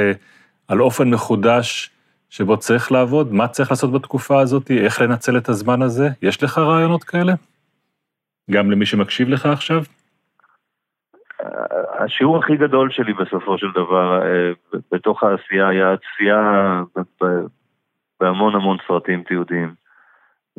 על 0.68 0.80
אופן 0.80 1.10
מחודש 1.10 1.90
שבו 2.30 2.56
צריך 2.56 2.92
לעבוד, 2.92 3.32
מה 3.32 3.48
צריך 3.48 3.70
לעשות 3.70 3.92
בתקופה 3.92 4.40
הזאת, 4.40 4.70
איך 4.70 5.00
לנצל 5.00 5.37
את 5.37 5.48
הזמן 5.48 5.82
הזה? 5.82 6.08
יש 6.22 6.42
לך 6.42 6.58
רעיונות 6.58 7.04
כאלה? 7.04 7.32
גם 8.50 8.70
למי 8.70 8.87
שמקשיב 8.87 9.28
לך 9.28 9.46
עכשיו? 9.46 9.82
השיעור 11.98 12.38
הכי 12.38 12.57
גדול 12.57 12.90
שלי 12.90 13.12
בסופו 13.12 13.59
של 13.59 13.66
דבר 13.74 14.22
אה, 14.22 14.52
בתוך 14.92 15.22
העשייה 15.22 15.68
היה 15.68 15.92
הצפייה 15.92 16.83
בהמון 18.20 18.54
המון 18.54 18.76
סרטים 18.88 19.22
תיעודיים 19.22 19.74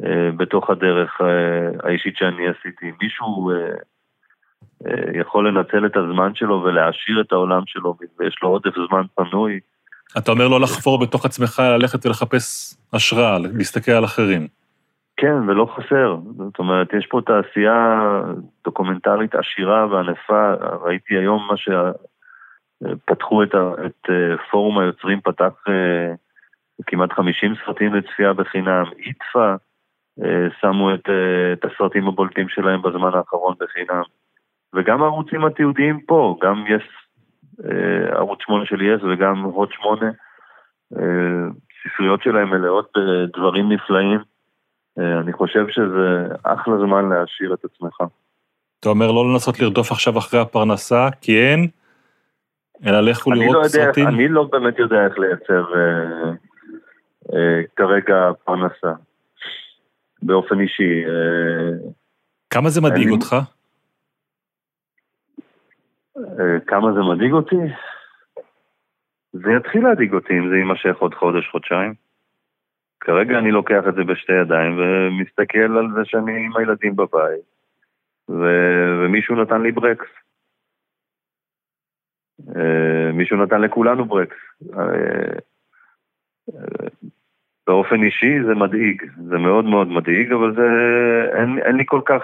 אה, 0.03 0.31
בתוך 0.37 0.69
הדרך 0.69 1.21
אה, 1.21 1.87
האישית 1.87 2.17
שאני 2.17 2.47
עשיתי. 2.47 2.91
מישהו 3.01 3.51
יכול 5.13 5.47
לנצל 5.47 5.85
את 5.85 5.97
הזמן 5.97 6.35
שלו 6.35 6.63
ולהעשיר 6.63 7.21
את 7.21 7.31
העולם 7.31 7.61
שלו 7.65 7.97
ויש 8.19 8.35
לו 8.43 8.49
עודף 8.49 8.73
זמן 8.89 9.01
פנוי, 9.15 9.59
אתה 10.17 10.31
אומר 10.31 10.47
לא 10.47 10.61
לחפור 10.61 10.99
בתוך 10.99 11.25
עצמך, 11.25 11.59
ללכת 11.59 12.05
ולחפש 12.05 12.75
השראה, 12.93 13.37
להסתכל 13.39 13.91
על 13.91 14.05
אחרים. 14.05 14.47
כן, 15.17 15.49
ולא 15.49 15.67
חסר. 15.75 16.17
זאת 16.37 16.59
אומרת, 16.59 16.93
יש 16.93 17.07
פה 17.07 17.21
תעשייה 17.25 18.21
דוקומנטרית 18.63 19.35
עשירה 19.35 19.87
וענפה. 19.87 20.53
ראיתי 20.81 21.17
היום 21.17 21.47
מה 21.47 21.55
שפתחו 21.57 23.43
את, 23.43 23.55
את 23.85 24.09
אה, 24.09 24.37
פורום 24.51 24.79
היוצרים, 24.79 25.21
פתח 25.21 25.53
אה, 25.67 26.13
כמעט 26.87 27.11
50 27.11 27.53
סרטים 27.65 27.93
לצפייה 27.93 28.33
בחינם. 28.33 28.83
איטפה 28.97 29.55
אה, 30.23 30.47
שמו 30.61 30.93
את, 30.93 31.09
את 31.53 31.65
הסרטים 31.65 32.07
הבולטים 32.07 32.49
שלהם 32.49 32.81
בזמן 32.81 33.11
האחרון 33.13 33.55
בחינם. 33.59 34.03
וגם 34.75 35.03
הערוצים 35.03 35.45
התיעודיים 35.45 35.99
פה, 35.99 36.37
גם 36.41 36.63
אה, 37.65 38.15
ערוץ 38.17 38.39
8 38.41 38.65
של 38.65 38.81
יס 38.81 39.01
וגם 39.03 39.41
הוט 39.41 39.71
8, 39.71 40.11
ספריות 41.83 42.23
שלהם 42.23 42.49
מלאות 42.49 42.91
בדברים 42.97 43.71
נפלאים. 43.71 44.34
אה, 44.99 45.19
אני 45.19 45.33
חושב 45.33 45.65
שזה 45.69 46.35
אחלה 46.43 46.77
זמן 46.77 47.09
להעשיר 47.09 47.53
את 47.53 47.65
עצמך. 47.65 48.01
אתה 48.79 48.89
אומר 48.89 49.11
לא 49.11 49.31
לנסות 49.31 49.59
לרדוף 49.59 49.91
עכשיו 49.91 50.17
אחרי 50.17 50.39
הפרנסה, 50.39 51.07
כי 51.21 51.39
אין, 51.41 51.67
אלא 52.85 53.01
לכו 53.01 53.31
לראות 53.31 53.55
לא 53.55 53.67
סרטים? 53.67 54.07
אני 54.07 54.27
לא 54.27 54.43
באמת 54.51 54.79
יודע 54.79 55.05
איך 55.05 55.19
לייצר 55.19 55.63
אה, 55.75 56.31
אה, 57.33 57.61
כרגע 57.75 58.31
פרנסה, 58.43 58.93
באופן 60.21 60.59
אישי. 60.59 61.05
אה, 61.05 61.89
כמה 62.49 62.69
זה 62.69 62.81
מדאיג 62.81 63.07
אני... 63.07 63.15
אותך? 63.15 63.35
אה, 66.17 66.59
כמה 66.67 66.93
זה 66.93 66.99
מדאיג 66.99 67.31
אותי? 67.31 67.55
זה 69.33 69.51
יתחיל 69.59 69.83
להדאיג 69.83 70.13
אותי 70.13 70.33
אם 70.33 70.49
זה 70.49 70.55
יימשך 70.55 70.97
עוד 70.99 71.13
חודש, 71.13 71.49
חודשיים. 71.51 72.04
כרגע 73.05 73.39
אני 73.39 73.51
לוקח 73.51 73.83
את 73.89 73.95
זה 73.95 74.03
בשתי 74.03 74.33
ידיים 74.33 74.79
ומסתכל 74.79 75.77
על 75.77 75.87
זה 75.95 76.01
שאני 76.05 76.45
עם 76.45 76.57
הילדים 76.57 76.95
בבית, 76.95 77.45
ו... 78.29 78.43
ומישהו 78.99 79.35
נתן 79.35 79.61
לי 79.61 79.71
ברקס. 79.71 80.07
אה, 82.55 83.11
מישהו 83.13 83.37
נתן 83.37 83.61
לכולנו 83.61 84.05
ברקס. 84.05 84.37
אה, 84.73 85.37
באופן 87.67 88.03
אישי 88.03 88.43
זה 88.47 88.55
מדאיג, 88.55 89.03
זה 89.29 89.37
מאוד 89.37 89.65
מאוד 89.65 89.87
מדאיג, 89.87 90.31
אבל 90.31 90.55
זה, 90.55 90.67
אין, 91.37 91.59
אין 91.59 91.75
לי 91.75 91.83
כל 91.85 92.01
כך, 92.05 92.21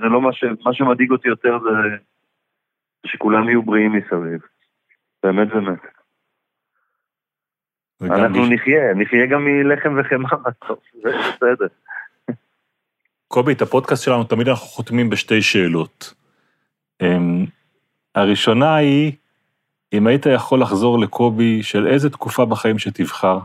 זה 0.00 0.06
לא 0.06 0.20
מה, 0.20 0.32
ש, 0.32 0.44
מה 0.64 0.74
שמדאיג 0.74 1.10
אותי 1.10 1.28
יותר 1.28 1.58
זה 1.58 1.96
שכולם 3.06 3.48
יהיו 3.48 3.62
בריאים 3.62 3.92
מסביב. 3.92 4.40
באמת 5.22 5.48
באמת. 5.48 5.99
אנחנו. 8.02 8.46
נחיה, 8.46 8.94
נחיה 8.94 9.26
גם 9.26 9.44
מלחם 9.44 9.96
וחמאה 10.00 10.36
בסוף, 10.44 10.78
זה 11.02 11.10
בסדר. 11.18 11.66
קובי, 13.28 13.52
את 13.52 13.62
הפודקאסט 13.62 14.04
שלנו 14.04 14.24
תמיד 14.24 14.48
אנחנו 14.48 14.66
חותמים 14.66 15.10
בשתי 15.10 15.42
שאלות. 15.42 16.14
אמ, 17.02 17.44
הראשונה 18.14 18.74
היא, 18.76 19.12
אם 19.92 20.06
היית 20.06 20.26
יכול 20.26 20.60
לחזור 20.60 20.98
לקובי 20.98 21.62
של 21.62 21.86
איזה 21.86 22.10
תקופה 22.10 22.44
בחיים 22.44 22.78
שתבחר, 22.78 23.38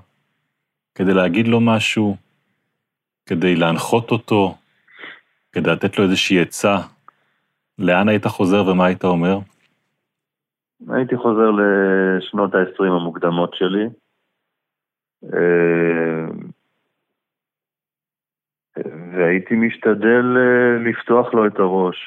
כדי 0.95 1.14
להגיד 1.14 1.47
לו 1.47 1.60
משהו, 1.62 2.16
כדי 3.26 3.56
להנחות 3.56 4.12
אותו, 4.12 4.56
כדי 5.51 5.72
לתת 5.72 5.97
לו 5.97 6.03
איזושהי 6.03 6.41
עצה, 6.41 6.78
לאן 7.80 8.10
היית 8.10 8.28
חוזר 8.28 8.68
ומה 8.68 8.86
היית 8.86 9.03
אומר? 9.03 9.39
הייתי 10.89 11.18
חוזר 11.18 11.51
לשנות 11.51 12.56
ה-20 12.56 12.86
המוקדמות 12.86 13.53
שלי. 13.53 13.86
אה, 15.34 16.28
והייתי 19.11 19.55
משתדל 19.55 20.38
אה, 20.38 20.89
לפתוח 20.89 21.34
לו 21.34 21.47
את 21.47 21.59
הראש 21.59 21.97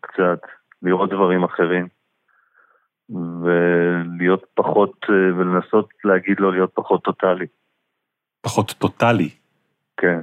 קצת, 0.00 0.40
לראות 0.82 1.10
דברים 1.10 1.44
אחרים, 1.44 1.88
ולהיות 3.42 4.44
פחות, 4.54 5.06
אה, 5.08 5.38
ולנסות 5.38 5.88
להגיד 6.04 6.40
לו 6.40 6.50
להיות 6.50 6.70
פחות 6.74 7.04
טוטאלי. 7.04 7.46
פחות 8.40 8.74
טוטאלי? 8.78 9.30
כן. 9.96 10.20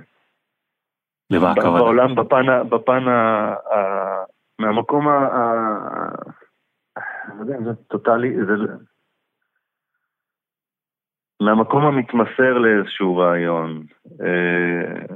למה 1.30 1.52
הכוונה? 1.52 1.80
בעולם, 1.80 2.16
בפן, 2.16 2.70
בפן 2.70 3.08
ה... 3.08 3.54
ה... 3.74 3.78
מהמקום 4.60 5.08
ה... 5.08 5.30
לא 7.36 7.42
יודע, 7.42 7.58
זה 7.64 7.76
טוטאלי, 7.88 8.36
זה... 8.46 8.54
מהמקום 11.42 11.86
המתמסר 11.86 12.58
לאיזשהו 12.58 13.18
רעיון, 13.18 13.84
אה, 14.22 15.16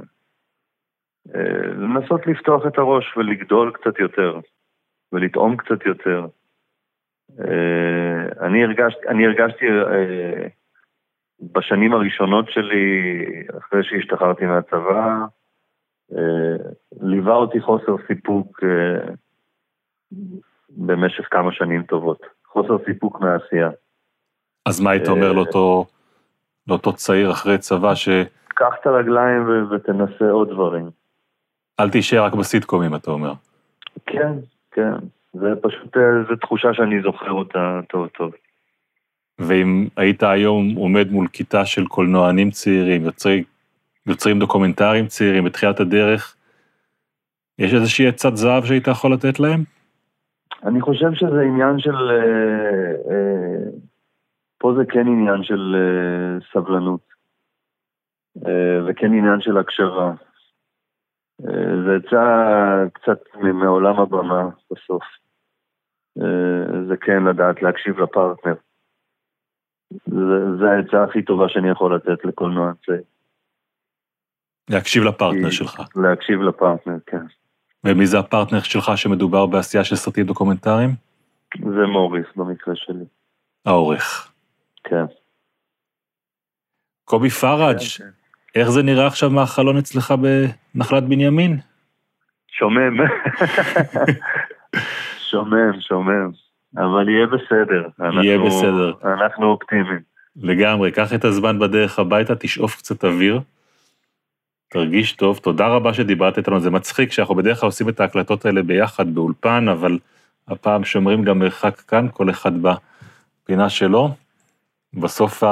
אה, 1.34 1.66
לנסות 1.66 2.26
לפתוח 2.26 2.66
את 2.66 2.78
הראש 2.78 3.16
ולגדול 3.16 3.72
קצת 3.72 3.98
יותר, 3.98 4.40
ולטעום 5.12 5.56
קצת 5.56 5.86
יותר. 5.86 6.26
אה, 7.40 8.46
אני 8.46 8.64
הרגשתי, 8.64 9.08
אני 9.08 9.26
הרגשתי 9.26 9.66
בשנים 11.40 11.92
הראשונות 11.92 12.50
שלי, 12.50 13.14
אחרי 13.58 13.84
שהשתחררתי 13.84 14.46
מהצבא, 14.46 15.24
ליווה 17.00 17.34
אותי 17.34 17.60
חוסר 17.60 17.96
סיפוק 18.06 18.60
במשך 20.70 21.28
כמה 21.30 21.52
שנים 21.52 21.82
טובות. 21.82 22.22
חוסר 22.46 22.76
סיפוק 22.84 23.20
מהעשייה. 23.20 23.70
אז 24.66 24.80
מה 24.80 24.90
היית 24.90 25.08
אומר 25.08 25.32
לאותו, 25.32 25.86
לאותו 26.68 26.92
צעיר 26.92 27.30
אחרי 27.30 27.58
צבא, 27.58 27.94
שאל 27.94 28.24
קח 28.48 28.74
את 28.80 28.86
הרגליים 28.86 29.48
ו- 29.48 29.70
ותנסה 29.70 30.30
עוד 30.30 30.50
דברים. 30.50 30.90
תישאר 31.92 32.24
רק 32.24 32.34
בסיטקומים, 32.34 32.94
אתה 32.94 33.10
אומר. 33.10 33.32
כן, 34.06 34.32
כן. 34.70 34.92
זה 35.32 35.52
פשוט, 35.62 35.96
אה, 35.96 36.02
זו 36.28 36.36
תחושה 36.36 36.74
שאני 36.74 37.02
זוכר 37.02 37.30
אותה 37.30 37.80
טוב 37.88 38.06
טוב. 38.06 38.32
ואם 39.38 39.86
היית 39.96 40.22
היום 40.22 40.74
עומד 40.74 41.10
מול 41.10 41.28
כיתה 41.28 41.64
של 41.64 41.86
קולנוענים 41.86 42.50
צעירים, 42.50 43.04
יוצרי, 43.04 43.44
יוצרים 44.06 44.38
דוקומנטריים 44.38 45.06
צעירים 45.06 45.44
בתחילת 45.44 45.80
הדרך, 45.80 46.36
יש 47.58 47.74
איזושהי 47.74 48.06
עצת 48.06 48.36
זהב 48.36 48.64
שהיית 48.64 48.88
יכול 48.88 49.12
לתת 49.12 49.40
להם? 49.40 49.64
אני 50.64 50.80
חושב 50.80 51.14
שזה 51.14 51.40
עניין 51.40 51.78
של... 51.78 51.94
אה, 52.10 53.12
אה, 53.12 53.70
פה 54.60 54.72
זה 54.78 54.82
כן 54.92 55.06
עניין 55.06 55.42
של 55.42 55.76
אה, 55.76 56.38
סבלנות, 56.52 57.00
אה, 58.46 58.78
וכן 58.90 59.06
עניין 59.06 59.40
של 59.40 59.58
הקשבה. 59.58 60.12
אה, 61.44 61.82
זה 61.84 61.90
יצא 61.98 62.24
קצת 62.92 63.18
מעולם 63.54 64.00
הבמה 64.00 64.48
בסוף. 64.72 65.02
זה 66.88 66.96
כן 67.00 67.24
לדעת 67.24 67.62
להקשיב 67.62 67.98
לפרטנר. 68.00 68.54
זה, 69.90 70.56
זה 70.60 70.70
העצה 70.70 71.04
הכי 71.04 71.22
טובה 71.22 71.48
שאני 71.48 71.70
יכול 71.70 71.94
לתת 71.94 72.24
לקולנוע 72.24 72.72
צעיר. 72.86 73.02
להקשיב 74.70 75.02
לפרטנר 75.02 75.50
כי- 75.50 75.56
שלך. 75.56 75.80
להקשיב 75.96 76.40
לפרטנר, 76.40 76.96
כן. 77.06 77.26
ומי 77.84 78.06
זה 78.06 78.18
הפרטנר 78.18 78.60
שלך 78.60 78.90
שמדובר 78.96 79.46
בעשייה 79.46 79.84
של 79.84 79.96
סרטים 79.96 80.26
דוקומנטריים? 80.26 80.90
זה 81.58 81.86
מוריס 81.92 82.26
במקרה 82.36 82.76
שלי, 82.76 83.04
העורך. 83.66 84.29
כן. 84.84 85.04
קובי 87.04 87.30
פרג', 87.30 87.78
כן, 87.78 87.84
כן. 88.04 88.10
איך 88.60 88.68
זה 88.70 88.82
נראה 88.82 89.06
עכשיו 89.06 89.30
מהחלון 89.30 89.76
אצלך 89.76 90.14
בנחלת 90.74 91.04
בנימין? 91.04 91.58
שומם. 92.58 92.96
שומם, 95.30 95.80
שומם. 95.80 96.30
אבל 96.76 97.08
יהיה 97.08 97.26
בסדר. 97.26 97.88
יהיה 98.22 98.34
אנחנו- 98.36 98.46
בסדר. 98.46 98.92
אנחנו 99.14 99.46
אופטימיים. 99.46 100.00
לגמרי, 100.36 100.92
קח 100.92 101.12
את 101.14 101.24
הזמן 101.24 101.58
בדרך 101.58 101.98
הביתה, 101.98 102.34
תשאוף 102.36 102.76
קצת 102.76 103.04
אוויר. 103.04 103.40
תרגיש 104.68 105.12
טוב, 105.12 105.38
תודה 105.38 105.66
רבה 105.68 105.94
שדיברת 105.94 106.38
איתנו, 106.38 106.60
זה 106.60 106.70
מצחיק 106.70 107.12
שאנחנו 107.12 107.34
בדרך 107.34 107.60
כלל 107.60 107.66
עושים 107.66 107.88
את 107.88 108.00
ההקלטות 108.00 108.44
האלה 108.44 108.62
ביחד 108.62 109.14
באולפן, 109.14 109.68
אבל 109.68 109.98
הפעם 110.48 110.84
שומרים 110.84 111.24
גם 111.24 111.38
מרחק 111.38 111.80
כאן, 111.80 112.06
כל 112.12 112.30
אחד 112.30 112.52
בפינה 112.62 113.68
שלו. 113.68 114.08
בסוף 114.94 115.42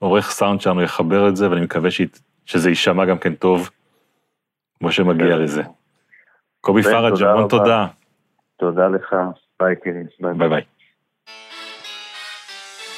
העורך 0.00 0.30
סאונד 0.30 0.60
שלנו 0.60 0.82
יחבר 0.82 1.28
את 1.28 1.36
זה, 1.36 1.50
ואני 1.50 1.60
מקווה 1.60 1.90
שית- 1.90 2.20
שזה 2.46 2.68
יישמע 2.68 3.04
גם 3.04 3.18
כן 3.18 3.34
טוב, 3.34 3.70
כמו 4.78 4.92
שמגיע 4.92 5.26
כן. 5.36 5.38
לזה. 5.42 5.62
קובי 6.60 6.82
בן, 6.82 6.90
פרג', 6.90 7.22
המון. 7.22 7.48
תודה. 7.48 7.86
תודה 8.58 8.88
לך. 8.88 9.14
ביי, 9.60 9.74
יקירי. 9.84 9.98
ביי. 10.20 10.34
ביי 10.34 10.48
ביי. 10.48 10.62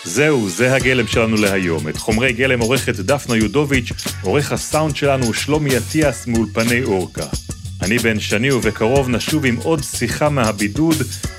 זהו, 0.05 0.49
זה 0.49 0.75
הגלם 0.75 1.07
שלנו 1.07 1.37
להיום. 1.37 1.89
את 1.89 1.97
חומרי 1.97 2.33
גלם 2.33 2.61
עורכת 2.61 2.95
דפנה 2.95 3.37
יודוביץ', 3.37 3.93
עורך 4.23 4.53
הסאונד 4.53 4.97
שלנו 4.97 5.35
שלומי 5.35 5.71
אטיאס 5.79 6.27
מאולפני 6.27 6.83
אורקה. 6.85 7.25
אני 7.83 7.99
בן 7.99 8.21
שני 8.21 8.51
ובקרוב 8.53 9.09
נשוב 9.09 9.45
עם 9.45 9.57
עוד 9.57 9.83
שיחה 9.83 10.29
מהבידוד, 10.29 10.95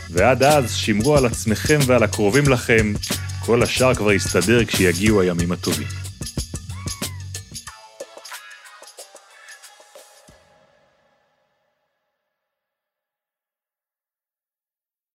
ועד 0.09 0.43
אז 0.43 0.73
שמרו 0.75 1.17
על 1.17 1.25
עצמכם 1.25 1.77
ועל 1.87 2.03
הקרובים 2.03 2.43
לכם, 2.49 2.93
כל 3.49 3.63
השאר 3.63 3.93
כבר 3.93 4.11
יסתדר 4.11 4.65
כשיגיעו 4.65 5.21
הימים 5.21 5.51
הטובים. 5.51 5.87